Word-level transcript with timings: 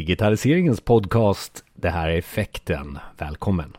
digitaliseringens 0.00 0.80
podcast. 0.80 1.64
Det 1.74 1.90
här 1.90 2.08
är 2.08 2.18
Effekten. 2.18 2.98
Välkommen! 3.18 3.76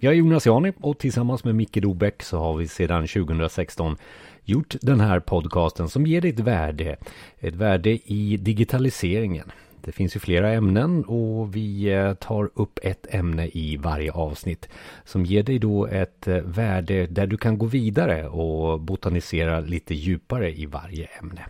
Jag 0.00 0.12
är 0.12 0.16
Jonas 0.16 0.46
Jani 0.46 0.72
och 0.80 0.98
tillsammans 0.98 1.44
med 1.44 1.54
Micke 1.54 1.82
Dobäck 1.82 2.22
så 2.22 2.38
har 2.38 2.56
vi 2.56 2.68
sedan 2.68 3.06
2016 3.06 3.96
gjort 4.44 4.74
den 4.80 5.00
här 5.00 5.20
podcasten 5.20 5.88
som 5.88 6.06
ger 6.06 6.20
dig 6.20 6.30
ett 6.30 6.40
värde. 6.40 6.96
Ett 7.38 7.54
värde 7.54 7.90
i 7.90 8.36
digitaliseringen. 8.36 9.52
Det 9.80 9.92
finns 9.92 10.16
ju 10.16 10.20
flera 10.20 10.52
ämnen 10.52 11.04
och 11.04 11.56
vi 11.56 11.92
eh, 11.92 12.14
tar 12.14 12.50
upp 12.54 12.78
ett 12.82 13.06
ämne 13.10 13.46
i 13.46 13.76
varje 13.76 14.12
avsnitt 14.12 14.68
som 15.04 15.24
ger 15.24 15.42
dig 15.42 15.58
då 15.58 15.86
ett 15.86 16.28
eh, 16.28 16.36
värde 16.36 17.06
där 17.06 17.26
du 17.26 17.36
kan 17.36 17.58
gå 17.58 17.66
vidare 17.66 18.28
och 18.28 18.80
botanisera 18.80 19.60
lite 19.60 19.94
djupare 19.94 20.58
i 20.58 20.66
varje 20.66 21.04
ämne. 21.04 21.46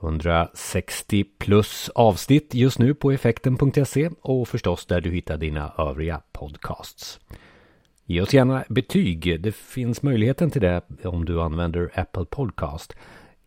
160 0.00 1.24
plus 1.38 1.90
avsnitt 1.94 2.54
just 2.54 2.78
nu 2.78 2.94
på 2.94 3.12
effekten.se 3.12 4.10
och 4.20 4.48
förstås 4.48 4.86
där 4.86 5.00
du 5.00 5.10
hittar 5.10 5.36
dina 5.36 5.72
övriga 5.78 6.22
podcasts. 6.32 7.20
Ge 8.04 8.20
oss 8.20 8.34
gärna 8.34 8.64
betyg. 8.68 9.42
Det 9.42 9.52
finns 9.54 10.02
möjligheten 10.02 10.50
till 10.50 10.62
det 10.62 10.82
om 11.04 11.24
du 11.24 11.40
använder 11.40 11.90
Apple 11.94 12.24
Podcast. 12.24 12.96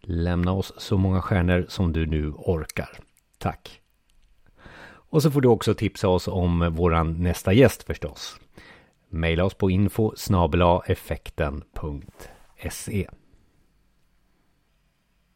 Lämna 0.01 0.51
oss 0.51 0.73
så 0.77 0.97
många 0.97 1.21
stjärnor 1.21 1.65
som 1.69 1.93
du 1.93 2.05
nu 2.05 2.31
orkar. 2.31 2.89
Tack! 3.37 3.81
Och 5.11 5.23
så 5.23 5.31
får 5.31 5.41
du 5.41 5.47
också 5.47 5.73
tipsa 5.73 6.07
oss 6.07 6.27
om 6.27 6.75
våran 6.75 7.23
nästa 7.23 7.53
gäst 7.53 7.83
förstås. 7.83 8.39
Maila 9.09 9.45
oss 9.45 9.53
på 9.53 9.69
info 9.71 10.13
effekten.se 10.87 11.87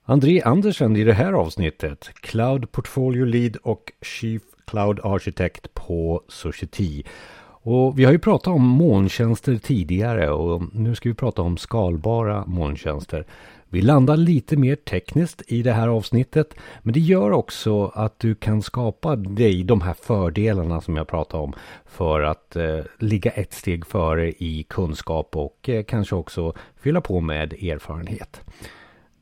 André 0.06 0.42
Andersen 0.42 0.96
i 0.96 1.04
det 1.04 1.14
här 1.14 1.34
avsnittet, 1.34 2.10
Cloud 2.14 2.72
Portfolio 2.72 3.26
Lead 3.26 3.56
och 3.56 3.92
Chief 4.02 4.42
Cloud 4.68 5.00
Architect 5.04 5.74
på 5.74 6.22
Society. 6.28 7.04
Och 7.46 8.00
vi 8.00 8.06
har 8.06 8.12
ju 8.12 8.20
pratat 8.20 8.48
om 8.48 8.68
molntjänster 8.68 9.58
tidigare 9.58 10.30
och 10.30 10.62
nu 10.74 10.96
ska 10.96 11.10
vi 11.10 11.16
prata 11.16 11.42
om 11.42 11.58
skalbara 11.58 12.46
molntjänster. 12.46 13.26
Vi 13.70 13.82
landar 13.82 14.18
lite 14.18 14.58
mer 14.58 14.76
tekniskt 14.76 15.42
i 15.48 15.62
det 15.62 15.74
här 15.74 15.88
avsnittet 15.88 16.54
men 16.82 16.94
det 16.94 17.00
gör 17.00 17.32
också 17.32 17.86
att 17.88 18.20
du 18.20 18.36
kan 18.36 18.62
skapa 18.62 19.16
dig 19.16 19.64
de 19.64 19.82
här 19.82 19.96
fördelarna 20.02 20.82
som 20.82 20.98
jag 20.98 21.08
pratade 21.08 21.44
om 21.44 21.54
för 21.86 22.22
att 22.22 22.56
eh, 22.56 22.80
ligga 23.00 23.32
ett 23.32 23.54
steg 23.54 23.86
före 23.86 24.30
i 24.30 24.66
kunskap 24.70 25.36
och 25.36 25.70
eh, 25.70 25.84
kanske 25.84 26.16
också 26.16 26.54
fylla 26.82 27.02
på 27.02 27.22
med 27.22 27.54
erfarenhet. 27.54 28.42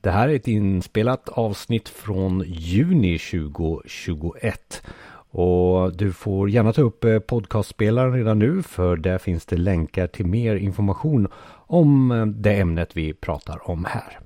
Det 0.03 0.11
här 0.11 0.29
är 0.29 0.35
ett 0.35 0.47
inspelat 0.47 1.29
avsnitt 1.29 1.89
från 1.89 2.43
juni 2.47 3.19
2021. 3.19 4.83
Och 5.29 5.97
du 5.97 6.13
får 6.13 6.49
gärna 6.49 6.73
ta 6.73 6.81
upp 6.81 7.03
eh, 7.03 7.19
podcastspelaren 7.19 8.13
redan 8.13 8.39
nu 8.39 8.63
för 8.63 8.95
där 8.95 9.17
finns 9.17 9.45
det 9.45 9.57
länkar 9.57 10.07
till 10.07 10.25
mer 10.25 10.55
information 10.55 11.27
om 11.67 12.11
eh, 12.11 12.25
det 12.25 12.53
ämnet 12.53 12.97
vi 12.97 13.13
pratar 13.13 13.69
om 13.69 13.85
här. 13.85 14.19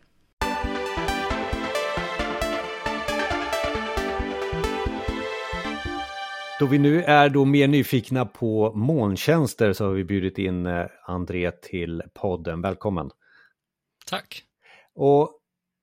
Då 6.60 6.66
vi 6.66 6.78
nu 6.78 7.04
är 7.04 7.30
då 7.30 7.46
mer 7.46 7.68
nyfikna 7.68 8.26
på 8.26 8.74
molntjänster 8.76 9.74
så 9.74 9.86
har 9.86 9.92
vi 9.92 10.04
bjudit 10.04 10.38
in 10.38 10.66
eh, 10.66 10.86
André 11.06 11.52
till 11.52 12.04
podden. 12.14 12.62
Välkommen! 12.62 13.10
Tack! 14.06 14.44
Och 14.96 15.35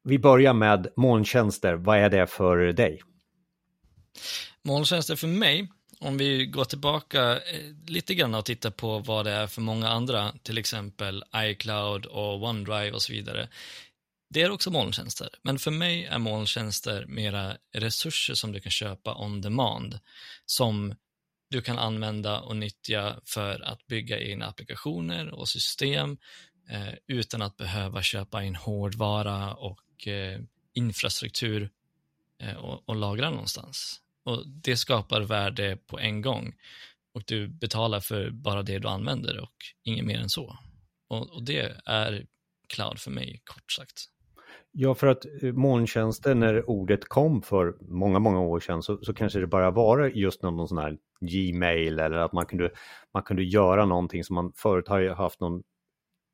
vi 0.05 0.19
börjar 0.19 0.53
med 0.53 0.89
molntjänster. 0.97 1.75
Vad 1.75 1.99
är 1.99 2.11
det 2.11 2.27
för 2.27 2.73
dig? 2.73 3.01
Molntjänster 4.63 5.17
för 5.17 5.29
mig, 5.29 5.69
om 6.01 6.19
vi 6.19 6.47
går 6.47 6.65
tillbaka 6.65 7.33
eh, 7.33 7.41
lite 7.87 8.15
grann 8.15 8.35
och 8.35 8.45
tittar 8.45 8.71
på 8.71 8.99
vad 8.99 9.25
det 9.25 9.31
är 9.31 9.47
för 9.47 9.61
många 9.61 9.89
andra, 9.89 10.33
till 10.43 10.59
exempel 10.59 11.25
iCloud 11.37 12.07
och 12.07 12.43
OneDrive 12.43 12.91
och 12.91 13.03
så 13.03 13.13
vidare. 13.13 13.49
Det 14.31 14.43
är 14.43 14.51
också 14.51 14.71
molntjänster, 14.71 15.29
men 15.43 15.59
för 15.59 15.71
mig 15.71 16.05
är 16.05 16.19
molntjänster 16.19 17.07
mera 17.07 17.57
resurser 17.75 18.35
som 18.35 18.53
du 18.53 18.61
kan 18.61 18.71
köpa 18.71 19.15
on 19.15 19.41
demand, 19.41 19.99
som 20.47 20.95
du 21.51 21.63
kan 21.63 21.79
använda 21.79 22.41
och 22.41 22.57
nyttja 22.57 23.21
för 23.25 23.61
att 23.61 23.87
bygga 23.87 24.21
egna 24.21 24.47
applikationer 24.47 25.35
och 25.35 25.49
system 25.49 26.17
eh, 26.71 26.95
utan 27.07 27.43
att 27.43 27.57
behöva 27.57 28.03
köpa 28.03 28.43
in 28.43 28.57
hårdvara 28.57 29.55
och 29.55 29.81
Eh, 30.07 30.41
infrastruktur 30.75 31.71
eh, 32.39 32.57
och, 32.57 32.89
och 32.89 32.97
lagra 32.97 33.31
någonstans. 33.31 34.01
Och 34.25 34.47
Det 34.47 34.77
skapar 34.77 35.21
värde 35.21 35.79
på 35.87 35.99
en 35.99 36.23
gång 36.23 36.55
och 37.15 37.23
du 37.27 37.49
betalar 37.49 38.01
för 38.01 38.31
bara 38.31 38.63
det 38.63 38.79
du 38.79 38.89
använder 38.89 39.41
och 39.41 39.55
inget 39.85 40.05
mer 40.05 40.21
än 40.21 40.29
så. 40.29 40.57
Och, 41.09 41.31
och 41.31 41.45
det 41.45 41.77
är 41.85 42.27
cloud 42.69 42.99
för 42.99 43.11
mig, 43.11 43.41
kort 43.45 43.73
sagt. 43.73 44.09
Ja, 44.73 44.95
för 44.95 45.07
att 45.07 45.25
eh, 45.43 45.53
molntjänster, 45.53 46.35
när 46.35 46.71
ordet 46.71 47.09
kom 47.09 47.43
för 47.43 47.75
många, 47.81 48.19
många 48.19 48.41
år 48.41 48.61
sedan, 48.61 48.83
så, 48.83 48.99
så 49.03 49.15
kanske 49.15 49.39
det 49.39 49.47
bara 49.47 49.71
var 49.71 50.07
just 50.07 50.43
någon 50.43 50.69
sån 50.69 50.79
här 50.79 50.99
Gmail 51.21 51.99
eller 51.99 52.17
att 52.17 52.33
man 52.33 52.47
kunde, 52.47 52.71
man 53.15 53.23
kunde 53.23 53.43
göra 53.45 53.85
någonting 53.87 54.25
som 54.25 54.35
man 54.35 54.53
förut 54.57 54.89
har 54.89 55.15
haft 55.15 55.41
någon 55.41 55.63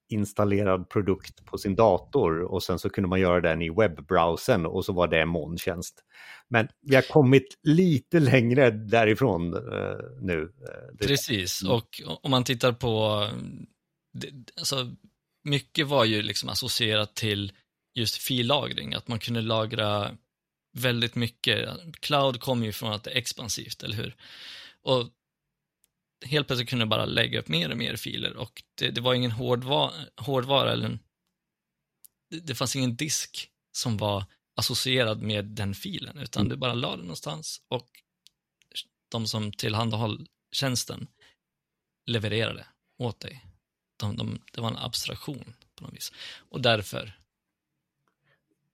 installerad 0.08 0.88
produkt 0.88 1.44
på 1.44 1.58
sin 1.58 1.76
dator 1.76 2.42
och 2.42 2.62
sen 2.62 2.78
så 2.78 2.90
kunde 2.90 3.08
man 3.08 3.20
göra 3.20 3.40
den 3.40 3.62
i 3.62 3.70
webbrowsern 3.70 4.66
och 4.66 4.84
så 4.84 4.92
var 4.92 5.08
det 5.08 5.20
en 5.20 5.28
molntjänst. 5.28 6.04
Men 6.48 6.68
vi 6.82 6.94
har 6.94 7.02
kommit 7.02 7.58
lite 7.62 8.20
längre 8.20 8.70
därifrån 8.70 9.54
uh, 9.54 9.96
nu. 10.20 10.52
Det... 10.92 11.06
Precis, 11.06 11.62
och 11.62 12.02
om 12.22 12.30
man 12.30 12.44
tittar 12.44 12.72
på, 12.72 13.26
alltså, 14.58 14.90
mycket 15.44 15.86
var 15.86 16.04
ju 16.04 16.22
liksom 16.22 16.48
associerat 16.48 17.14
till 17.14 17.52
just 17.94 18.16
fillagring, 18.16 18.94
att 18.94 19.08
man 19.08 19.18
kunde 19.18 19.40
lagra 19.40 20.10
väldigt 20.78 21.14
mycket. 21.14 21.68
Cloud 22.00 22.40
kommer 22.40 22.66
ju 22.66 22.72
från 22.72 22.92
att 22.92 23.04
det 23.04 23.10
är 23.10 23.16
expansivt, 23.16 23.82
eller 23.82 23.96
hur? 23.96 24.16
Och 24.82 25.08
helt 26.26 26.46
plötsligt 26.46 26.68
kunde 26.68 26.82
jag 26.82 26.88
bara 26.88 27.04
lägga 27.04 27.38
upp 27.38 27.48
mer 27.48 27.70
och 27.70 27.78
mer 27.78 27.96
filer 27.96 28.36
och 28.36 28.62
det, 28.74 28.90
det 28.90 29.00
var 29.00 29.14
ingen 29.14 29.30
hårdva 29.30 29.92
hårdvara 30.16 30.72
eller 30.72 30.86
en, 30.86 30.98
det, 32.30 32.40
det, 32.40 32.54
fanns 32.54 32.76
ingen 32.76 32.96
disk 32.96 33.50
som 33.72 33.96
var 33.96 34.24
associerad 34.56 35.22
med 35.22 35.44
den 35.44 35.74
filen 35.74 36.18
utan 36.18 36.40
mm. 36.40 36.50
du 36.50 36.56
bara 36.56 36.74
la 36.74 36.90
den 36.90 37.00
någonstans 37.00 37.62
och 37.68 37.88
de 39.08 39.26
som 39.26 39.52
tillhandahöll 39.52 40.26
tjänsten 40.52 41.06
levererade 42.06 42.66
åt 42.98 43.20
dig. 43.20 43.44
De, 43.96 44.16
de, 44.16 44.40
det 44.52 44.60
var 44.60 44.68
en 44.68 44.76
abstraktion 44.76 45.54
på 45.74 45.84
något 45.84 45.94
vis. 45.94 46.12
Och 46.36 46.60
därför. 46.60 47.18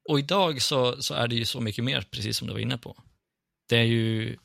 Och 0.09 0.19
idag 0.19 0.63
så, 0.63 1.03
så 1.03 1.15
är 1.15 1.29
det 1.29 1.35
ju 1.35 1.45
så 1.45 1.61
mycket 1.61 1.85
mer, 1.85 2.03
precis 2.11 2.39
som 2.39 2.47
du 2.47 2.53
var 2.53 2.61
inne 2.61 2.79
på. 2.79 3.03
Det 3.69 3.77
är 3.77 3.85
ju 3.85 4.37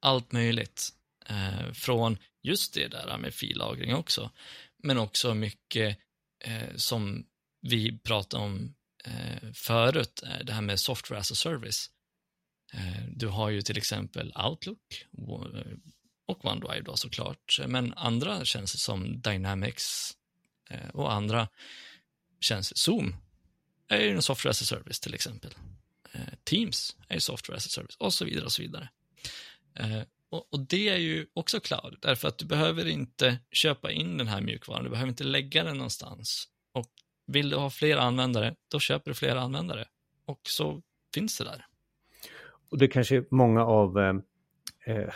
allt 0.00 0.32
möjligt. 0.32 0.92
Eh, 1.26 1.72
från 1.72 2.18
just 2.46 2.74
det 2.74 2.88
där 2.88 3.18
med 3.18 3.34
fillagring 3.34 3.94
också. 3.94 4.30
Men 4.82 4.98
också 4.98 5.34
mycket 5.34 5.98
eh, 6.44 6.76
som 6.76 7.26
vi 7.60 7.98
pratade 7.98 8.44
om 8.44 8.74
eh, 9.04 9.52
förut, 9.54 10.22
eh, 10.26 10.44
det 10.44 10.52
här 10.52 10.62
med 10.62 10.80
software 10.80 11.20
as 11.20 11.32
a 11.32 11.34
service. 11.34 11.90
Eh, 12.72 13.04
du 13.08 13.26
har 13.26 13.50
ju 13.50 13.62
till 13.62 13.78
exempel 13.78 14.32
Outlook 14.36 15.06
eh, 15.18 15.72
och 16.26 16.44
OneDrive 16.44 16.80
då 16.80 16.96
såklart, 16.96 17.60
men 17.66 17.94
andra 17.94 18.44
tjänster 18.44 18.78
som 18.78 19.20
Dynamics 19.20 20.16
eh, 20.70 20.88
och 20.88 21.12
andra 21.12 21.48
tjänster, 22.40 22.76
Zoom 22.76 23.16
är 23.88 24.00
ju 24.00 24.10
en 24.10 24.22
software 24.22 24.50
as 24.50 24.62
a 24.62 24.64
service 24.64 25.00
till 25.00 25.14
exempel. 25.14 25.54
Eh, 26.12 26.34
Teams 26.44 26.96
är 27.08 27.14
ju 27.14 27.20
software 27.20 27.56
as 27.56 27.66
a 27.66 27.70
service 27.70 27.96
och 27.96 28.14
så 28.14 28.24
vidare 28.24 28.44
och 28.44 28.52
så 28.52 28.62
vidare. 28.62 28.88
Och, 30.36 30.46
och, 30.52 30.60
det 30.68 30.88
är 30.88 30.96
ju 30.96 31.26
också 31.34 31.60
cloud, 31.60 31.98
därför 32.00 32.28
att 32.28 32.38
du 32.38 32.46
behöver 32.46 32.86
inte 32.86 33.38
köpa 33.50 33.90
in 33.90 34.18
den 34.18 34.28
här 34.28 34.40
mjukvaran, 34.40 34.84
du 34.84 34.90
behöver 34.90 35.08
inte 35.08 35.24
lägga 35.24 35.64
den 35.64 35.76
någonstans. 35.76 36.48
Och 36.72 36.92
vill 37.26 37.50
du 37.50 37.56
ha 37.56 37.70
fler 37.70 37.96
användare, 37.96 38.54
då 38.70 38.80
köper 38.80 39.10
du 39.10 39.14
fler 39.14 39.36
användare. 39.36 39.84
Och 40.26 40.40
så 40.42 40.82
finns 41.14 41.38
det 41.38 41.44
där. 41.44 41.66
Och 42.70 42.78
det 42.78 42.88
kanske 42.88 43.16
är 43.16 43.24
många 43.30 43.64
av 43.64 43.98
eh, 43.98 44.14
eh 44.86 45.14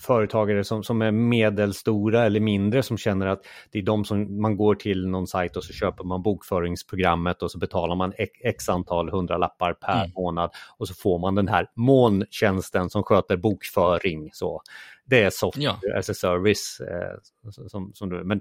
företagare 0.00 0.64
som, 0.64 0.82
som 0.82 1.02
är 1.02 1.10
medelstora 1.10 2.24
eller 2.24 2.40
mindre 2.40 2.82
som 2.82 2.98
känner 2.98 3.26
att 3.26 3.42
det 3.70 3.78
är 3.78 3.82
de 3.82 4.04
som 4.04 4.40
man 4.40 4.56
går 4.56 4.74
till 4.74 5.08
någon 5.08 5.26
sajt 5.26 5.56
och 5.56 5.64
så 5.64 5.72
köper 5.72 6.04
man 6.04 6.22
bokföringsprogrammet 6.22 7.42
och 7.42 7.50
så 7.50 7.58
betalar 7.58 7.94
man 7.96 8.12
x 8.44 8.68
antal 8.68 9.10
hundralappar 9.10 9.72
per 9.72 9.98
mm. 9.98 10.10
månad 10.16 10.50
och 10.78 10.88
så 10.88 10.94
får 10.94 11.18
man 11.18 11.34
den 11.34 11.48
här 11.48 11.66
molntjänsten 11.74 12.90
som 12.90 13.02
sköter 13.02 13.36
bokföring. 13.36 14.30
Så 14.32 14.62
det 15.04 15.22
är 15.22 15.30
software 15.30 15.76
ja. 15.82 15.98
as 15.98 16.10
a 16.10 16.14
service. 16.14 16.80
Eh, 16.80 17.50
som, 17.68 17.92
som 17.94 18.08
du, 18.08 18.24
men, 18.24 18.40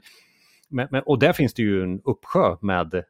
men, 0.70 1.04
och 1.06 1.20
där 1.20 1.34
finns 1.34 1.54
det 1.54 1.62
ju 1.62 1.84
en 1.84 2.02
uppsjö 2.04 2.56
med 2.62 3.04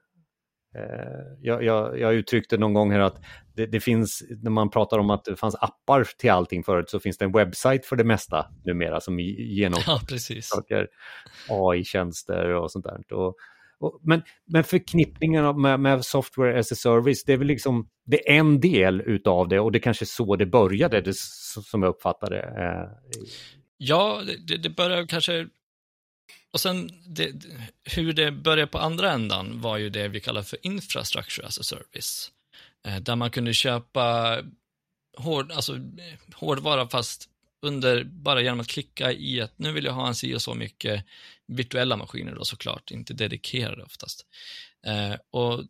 jag, 1.42 1.64
jag, 1.64 2.00
jag 2.00 2.14
uttryckte 2.14 2.58
någon 2.58 2.74
gång 2.74 2.92
här 2.92 3.00
att 3.00 3.22
det, 3.56 3.66
det, 3.66 3.80
finns, 3.80 4.24
när 4.42 4.52
man 4.52 4.70
pratar 4.70 4.98
om 5.00 5.10
att 5.10 5.26
det 5.26 5.36
fanns 5.36 5.56
appar 5.56 6.04
till 6.18 6.32
allting 6.32 6.64
förut, 6.64 6.90
så 6.90 7.00
finns 7.00 7.18
det 7.18 7.26
en 7.26 7.32
webbsajt 7.32 7.86
för 7.86 7.96
det 7.96 8.04
mesta 8.04 8.46
numera 8.66 9.00
som 9.00 9.20
genomför 9.20 10.00
ja, 10.68 10.86
AI-tjänster 11.50 12.54
och 12.54 12.72
sånt 12.72 12.86
där. 12.86 13.14
Och, 13.14 13.36
och, 13.80 14.00
men, 14.04 14.22
men 14.46 14.64
förknippningen 14.64 15.62
med, 15.62 15.80
med, 15.80 16.06
software 16.06 16.60
as 16.60 16.72
a 16.72 16.76
service, 16.76 17.24
det 17.26 17.34
är 17.34 17.38
väl 17.38 17.48
liksom, 17.48 17.90
det 18.06 18.30
är 18.30 18.40
en 18.40 18.60
del 18.60 19.02
utav 19.02 19.48
det 19.48 19.60
och 19.60 19.72
det 19.72 19.80
kanske 19.80 20.04
är 20.04 20.08
så 20.08 20.36
det 20.36 20.46
började, 20.46 21.02
det, 21.02 21.16
som 21.16 21.84
jag 21.84 21.90
uppfattade. 21.90 22.40
Eh. 22.40 23.20
Ja, 23.78 24.22
det, 24.48 24.58
det 24.58 24.70
började 24.70 25.08
kanske 25.08 25.48
och 26.52 26.60
sen 26.60 26.92
det, 27.06 27.34
hur 27.84 28.14
det 28.14 28.32
började 28.32 28.72
på 28.72 28.80
andra 28.80 29.12
ändan 29.12 29.62
var 29.62 29.78
ju 29.78 29.90
det 29.90 30.08
vi 30.08 30.20
kallar 30.20 30.42
för 30.42 30.60
infrastructure 30.62 31.48
as 31.48 31.60
a 31.60 31.64
service. 31.64 32.32
Eh, 32.88 33.00
där 33.00 33.16
man 33.16 33.32
kunde 33.32 33.54
köpa 33.54 34.38
hård, 35.18 35.52
alltså, 35.52 35.80
hårdvara 36.34 36.88
fast 36.88 37.30
under, 37.62 38.04
bara 38.04 38.42
genom 38.42 38.60
att 38.60 38.68
klicka 38.68 39.12
i 39.12 39.42
att 39.42 39.60
nu 39.60 39.72
vill 39.72 39.86
jag 39.86 39.94
ha 39.94 40.08
en 40.08 40.16
si 40.16 40.36
och 40.36 40.42
så 40.42 40.54
mycket 40.54 41.06
virtuella 41.48 41.98
maskiner 41.98 42.36
då 42.36 42.46
såklart, 42.46 42.92
inte 42.92 43.14
dedikerade 43.14 43.84
oftast. 43.84 44.26
Eh, 44.86 45.16
och 45.32 45.64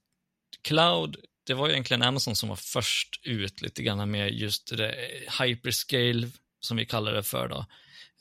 cloud, 0.62 1.18
det 1.44 1.54
var 1.54 1.68
ju 1.68 1.74
egentligen 1.74 2.04
Amazon 2.04 2.36
som 2.36 2.50
var 2.50 2.56
först 2.56 3.20
ut 3.24 3.62
lite 3.62 3.84
grann 3.84 4.12
med 4.12 4.34
just 4.34 4.78
det 4.78 4.96
hyperscale, 5.40 6.30
som 6.60 6.78
vi 6.78 6.86
kallar 6.86 7.14
det 7.14 7.24
för 7.24 7.48
då, 7.48 7.66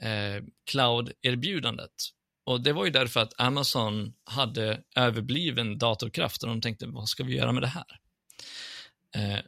eh, 0.06 0.43
cloud-erbjudandet. 0.70 2.11
Och 2.49 2.61
det 2.61 2.73
var 2.73 2.85
ju 2.85 2.91
därför 2.91 3.21
att 3.21 3.41
Amazon 3.41 4.15
hade 4.25 4.83
överbliven 4.97 5.79
datorkraft 5.79 6.43
och 6.43 6.49
de 6.49 6.61
tänkte, 6.61 6.87
vad 6.87 7.09
ska 7.09 7.25
vi 7.25 7.37
göra 7.37 7.53
med 7.53 7.62
det 7.62 7.67
här? 7.67 8.00
Eh, 9.15 9.41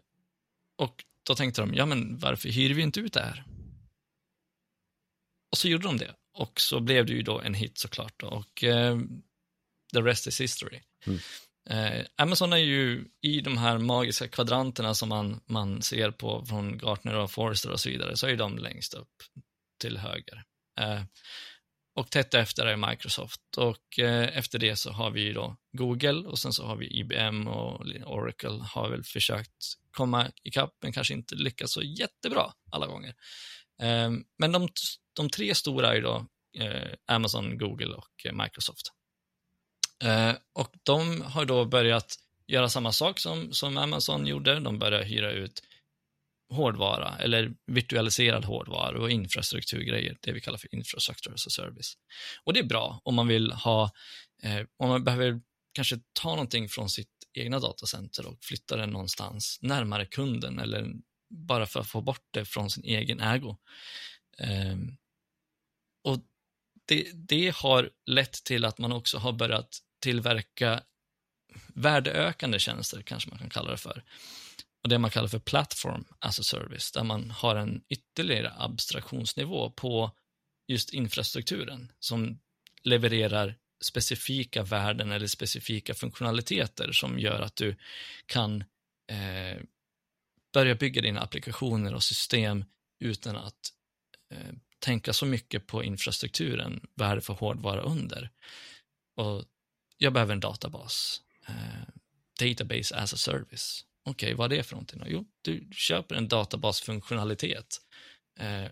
och 0.79 1.05
då 1.27 1.35
tänkte 1.35 1.61
de, 1.61 1.75
ja 1.75 1.87
men 1.87 2.19
varför 2.19 2.49
hyr 2.49 2.75
vi 2.75 2.83
inte 2.83 3.01
ut 3.01 3.13
det 3.13 3.21
här? 3.21 3.45
Och 5.51 5.59
så 5.59 5.69
gjorde 5.69 5.87
de 5.87 5.97
det. 5.97 6.15
Och 6.35 6.61
så 6.61 6.81
blev 6.81 7.07
det 7.07 7.13
ju 7.13 7.23
då 7.23 7.41
en 7.41 7.55
hit 7.55 7.79
såklart. 7.79 8.23
Och 8.23 8.65
eh, 8.65 8.99
the 9.93 10.01
rest 10.01 10.27
is 10.27 10.41
history. 10.41 10.81
Mm. 11.07 11.19
Eh, 11.71 12.07
Amazon 12.17 12.53
är 12.53 12.57
ju 12.57 13.05
i 13.21 13.41
de 13.41 13.59
här 13.59 13.79
magiska 13.79 14.29
kvadranterna 14.29 14.95
som 14.95 15.09
man, 15.09 15.41
man 15.47 15.83
ser 15.83 16.11
på 16.11 16.47
från 16.47 16.79
Gartner 16.79 17.15
och 17.15 17.31
Forrester 17.31 17.71
och 17.71 17.81
så 17.81 17.91
vidare, 17.91 18.17
så 18.17 18.27
är 18.27 18.37
de 18.37 18.59
längst 18.59 18.95
upp 18.95 19.23
till 19.81 19.99
höger. 19.99 20.45
Eh, 20.81 21.03
och 22.01 22.11
tätt 22.11 22.35
efter 22.35 22.67
är 22.67 22.91
Microsoft 22.91 23.41
och 23.57 23.99
eh, 23.99 24.39
efter 24.39 24.59
det 24.59 24.77
så 24.77 24.91
har 24.91 25.11
vi 25.11 25.33
då 25.33 25.57
Google 25.73 26.29
och 26.29 26.39
sen 26.39 26.53
så 26.53 26.67
har 26.67 26.77
vi 26.77 27.01
IBM 27.01 27.49
och 27.49 27.87
Oracle 28.07 28.65
har 28.73 28.91
väl 28.91 29.05
försökt 29.05 29.65
komma 29.91 30.31
ikapp 30.43 30.77
men 30.83 30.93
kanske 30.93 31.15
inte 31.15 31.35
lyckats 31.35 31.73
så 31.73 31.83
jättebra 31.83 32.53
alla 32.71 32.87
gånger. 32.87 33.15
Eh, 33.83 34.11
men 34.39 34.53
de, 34.53 34.69
de 35.17 35.31
tre 35.31 35.55
stora 35.55 35.97
är 35.97 36.03
då 36.03 36.27
eh, 36.59 36.93
Amazon, 37.07 37.59
Google 37.59 37.95
och 37.95 38.27
eh, 38.27 38.33
Microsoft. 38.33 38.93
Ehm, 40.05 40.37
och 40.53 40.75
de 40.83 41.21
har 41.21 41.45
då 41.45 41.65
börjat 41.65 42.17
göra 42.47 42.69
samma 42.69 42.93
sak 42.93 43.19
som, 43.19 43.53
som 43.53 43.77
Amazon 43.77 44.27
gjorde. 44.27 44.61
De 44.61 44.79
börjar 44.79 45.03
hyra 45.03 45.31
ut 45.31 45.63
hårdvara 46.51 47.17
eller 47.19 47.53
virtualiserad 47.67 48.45
hårdvara 48.45 49.01
och 49.01 49.11
infrastrukturgrejer, 49.11 50.17
det 50.21 50.33
vi 50.33 50.41
kallar 50.41 50.59
för 50.59 50.75
infrastructure 50.75 51.35
as 51.35 51.47
a 51.47 51.51
service. 51.51 51.95
Och 52.45 52.53
det 52.53 52.61
är 52.61 52.65
bra 52.65 53.01
om 53.05 53.15
man 53.15 53.29
vill 53.29 53.53
ha, 53.53 53.91
eh, 54.43 54.61
om 54.77 54.89
man 54.89 55.05
behöver 55.05 55.41
kanske 55.73 55.99
ta 56.13 56.31
någonting 56.31 56.69
från 56.69 56.91
sitt 56.91 57.09
egna 57.33 57.59
datacenter 57.59 58.27
och 58.27 58.39
flytta 58.43 58.77
det 58.77 58.87
någonstans 58.87 59.59
närmare 59.63 60.07
kunden 60.07 60.59
eller 60.59 60.87
bara 61.31 61.67
för 61.67 61.81
att 61.81 61.89
få 61.89 62.01
bort 62.01 62.27
det 62.31 62.45
från 62.45 62.71
sin 62.71 62.85
egen 62.85 63.21
ägo. 63.21 63.57
Eh, 64.39 64.77
och 66.05 66.19
det, 66.87 67.11
det 67.15 67.57
har 67.57 67.91
lett 68.07 68.45
till 68.45 68.65
att 68.65 68.79
man 68.79 68.93
också 68.93 69.19
har 69.19 69.33
börjat 69.33 69.79
tillverka 70.01 70.83
värdeökande 71.75 72.59
tjänster, 72.59 73.03
kanske 73.03 73.31
man 73.31 73.39
kan 73.39 73.51
kalla 73.51 73.71
det 73.71 73.77
för 73.77 74.05
och 74.83 74.89
det 74.89 74.99
man 74.99 75.11
kallar 75.11 75.29
för 75.29 75.39
platform 75.39 76.05
as 76.19 76.41
a 76.41 76.43
service, 76.43 76.93
där 76.93 77.05
man 77.05 77.31
har 77.31 77.57
en 77.57 77.83
ytterligare 77.89 78.53
abstraktionsnivå 78.57 79.71
på 79.71 80.11
just 80.69 80.93
infrastrukturen 80.93 81.93
som 81.99 82.41
levererar 82.83 83.57
specifika 83.85 84.63
värden 84.63 85.13
eller 85.13 85.27
specifika 85.27 85.95
funktionaliteter 85.95 86.93
som 86.93 87.19
gör 87.19 87.41
att 87.41 87.57
du 87.57 87.77
kan 88.27 88.65
eh, 89.11 89.63
börja 90.53 90.75
bygga 90.75 91.03
dina 91.03 91.21
applikationer 91.21 91.95
och 91.95 92.03
system 92.03 92.65
utan 93.01 93.37
att 93.37 93.73
eh, 94.31 94.55
tänka 94.79 95.13
så 95.13 95.27
mycket 95.27 95.67
på 95.67 95.85
infrastrukturen, 95.85 96.87
vad 96.95 97.09
är 97.11 97.17
det 97.17 97.23
för 97.23 97.35
hårdvara 97.35 97.81
under? 97.81 98.31
Och 99.17 99.45
jag 99.99 100.13
behöver 100.13 100.33
en 100.33 100.41
databas, 100.41 101.23
eh, 101.47 101.89
database 102.41 102.97
as 102.97 103.15
a 103.15 103.17
service. 103.17 103.85
Okej, 104.05 104.27
okay, 104.27 104.35
vad 104.35 104.53
är 104.53 104.57
det 104.57 104.63
för 104.63 104.75
någonting? 104.75 105.03
Jo, 105.07 105.25
du 105.43 105.69
köper 105.73 106.15
en 106.15 106.29
databasfunktionalitet 106.29 107.79
eh, 108.41 108.71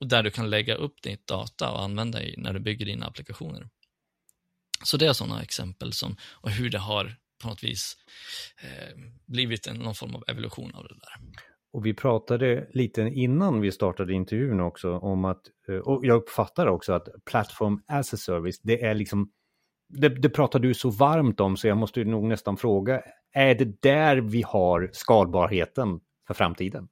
och 0.00 0.06
där 0.06 0.22
du 0.22 0.30
kan 0.30 0.50
lägga 0.50 0.74
upp 0.74 1.02
ditt 1.02 1.26
data 1.26 1.72
och 1.72 1.82
använda 1.82 2.22
i, 2.22 2.34
när 2.38 2.52
du 2.52 2.60
bygger 2.60 2.86
dina 2.86 3.06
applikationer. 3.06 3.68
Så 4.84 4.96
det 4.96 5.06
är 5.06 5.12
sådana 5.12 5.42
exempel 5.42 5.92
som, 5.92 6.16
och 6.22 6.50
hur 6.50 6.70
det 6.70 6.78
har 6.78 7.16
på 7.42 7.48
något 7.48 7.64
vis 7.64 7.96
eh, 8.62 8.98
blivit 9.26 9.66
en, 9.66 9.76
någon 9.76 9.94
form 9.94 10.14
av 10.14 10.24
evolution 10.28 10.74
av 10.74 10.82
det 10.82 10.94
där. 10.94 11.42
Och 11.72 11.86
vi 11.86 11.94
pratade 11.94 12.68
lite 12.72 13.02
innan 13.02 13.60
vi 13.60 13.72
startade 13.72 14.12
intervjun 14.12 14.60
också 14.60 14.98
om 14.98 15.24
att, 15.24 15.42
eh, 15.68 15.74
och 15.74 16.06
jag 16.06 16.16
uppfattar 16.16 16.66
också 16.66 16.92
att 16.92 17.08
Platform 17.30 17.82
as 17.86 18.14
a 18.14 18.16
Service, 18.16 18.60
det 18.62 18.84
är 18.84 18.94
liksom, 18.94 19.30
det, 19.88 20.08
det 20.08 20.28
pratar 20.28 20.58
du 20.58 20.74
så 20.74 20.90
varmt 20.90 21.40
om 21.40 21.56
så 21.56 21.68
jag 21.68 21.76
måste 21.76 22.04
nog 22.04 22.24
nästan 22.24 22.56
fråga, 22.56 23.02
är 23.32 23.54
det 23.54 23.82
där 23.82 24.16
vi 24.16 24.42
har 24.42 24.90
skalbarheten 24.92 26.00
för 26.26 26.34
framtiden? 26.34 26.88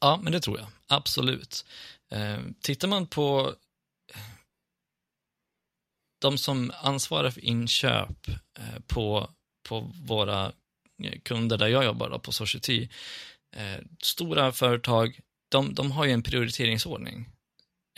Ja, 0.00 0.20
men 0.22 0.32
det 0.32 0.40
tror 0.40 0.58
jag. 0.58 0.66
Absolut. 0.86 1.64
Eh, 2.10 2.38
tittar 2.62 2.88
man 2.88 3.06
på 3.06 3.54
de 6.18 6.38
som 6.38 6.72
ansvarar 6.82 7.30
för 7.30 7.44
inköp 7.44 8.28
eh, 8.28 8.80
på, 8.86 9.30
på 9.68 9.92
våra 10.06 10.52
eh, 11.04 11.20
kunder 11.22 11.58
där 11.58 11.68
jag 11.68 11.84
jobbar, 11.84 12.10
då, 12.10 12.18
på 12.18 12.32
Society, 12.32 12.88
eh, 13.56 13.78
stora 14.02 14.52
företag, 14.52 15.20
de, 15.48 15.74
de 15.74 15.90
har 15.90 16.04
ju 16.04 16.12
en 16.12 16.22
prioriteringsordning. 16.22 17.28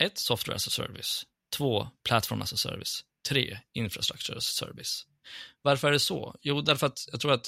Ett, 0.03 0.17
software 0.17 0.55
as 0.55 0.67
a 0.67 0.71
service. 0.71 1.25
Två, 1.57 1.87
platform 2.03 2.41
as 2.41 2.53
a 2.53 2.57
service. 2.57 3.03
Tre, 3.29 3.59
infrastructure 3.73 4.37
as 4.37 4.49
a 4.49 4.65
service. 4.65 5.05
Varför 5.61 5.87
är 5.87 5.91
det 5.91 5.99
så? 5.99 6.35
Jo, 6.41 6.61
därför 6.61 6.87
att 6.87 7.07
jag 7.11 7.21
tror 7.21 7.33
att 7.33 7.47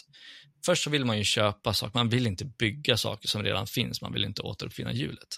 först 0.65 0.83
så 0.83 0.89
vill 0.89 1.05
man 1.05 1.17
ju 1.17 1.23
köpa 1.23 1.73
saker, 1.73 1.97
man 1.97 2.09
vill 2.09 2.27
inte 2.27 2.45
bygga 2.45 2.97
saker 2.97 3.27
som 3.27 3.43
redan 3.43 3.67
finns, 3.67 4.01
man 4.01 4.13
vill 4.13 4.23
inte 4.23 4.41
återuppfinna 4.41 4.93
hjulet. 4.93 5.37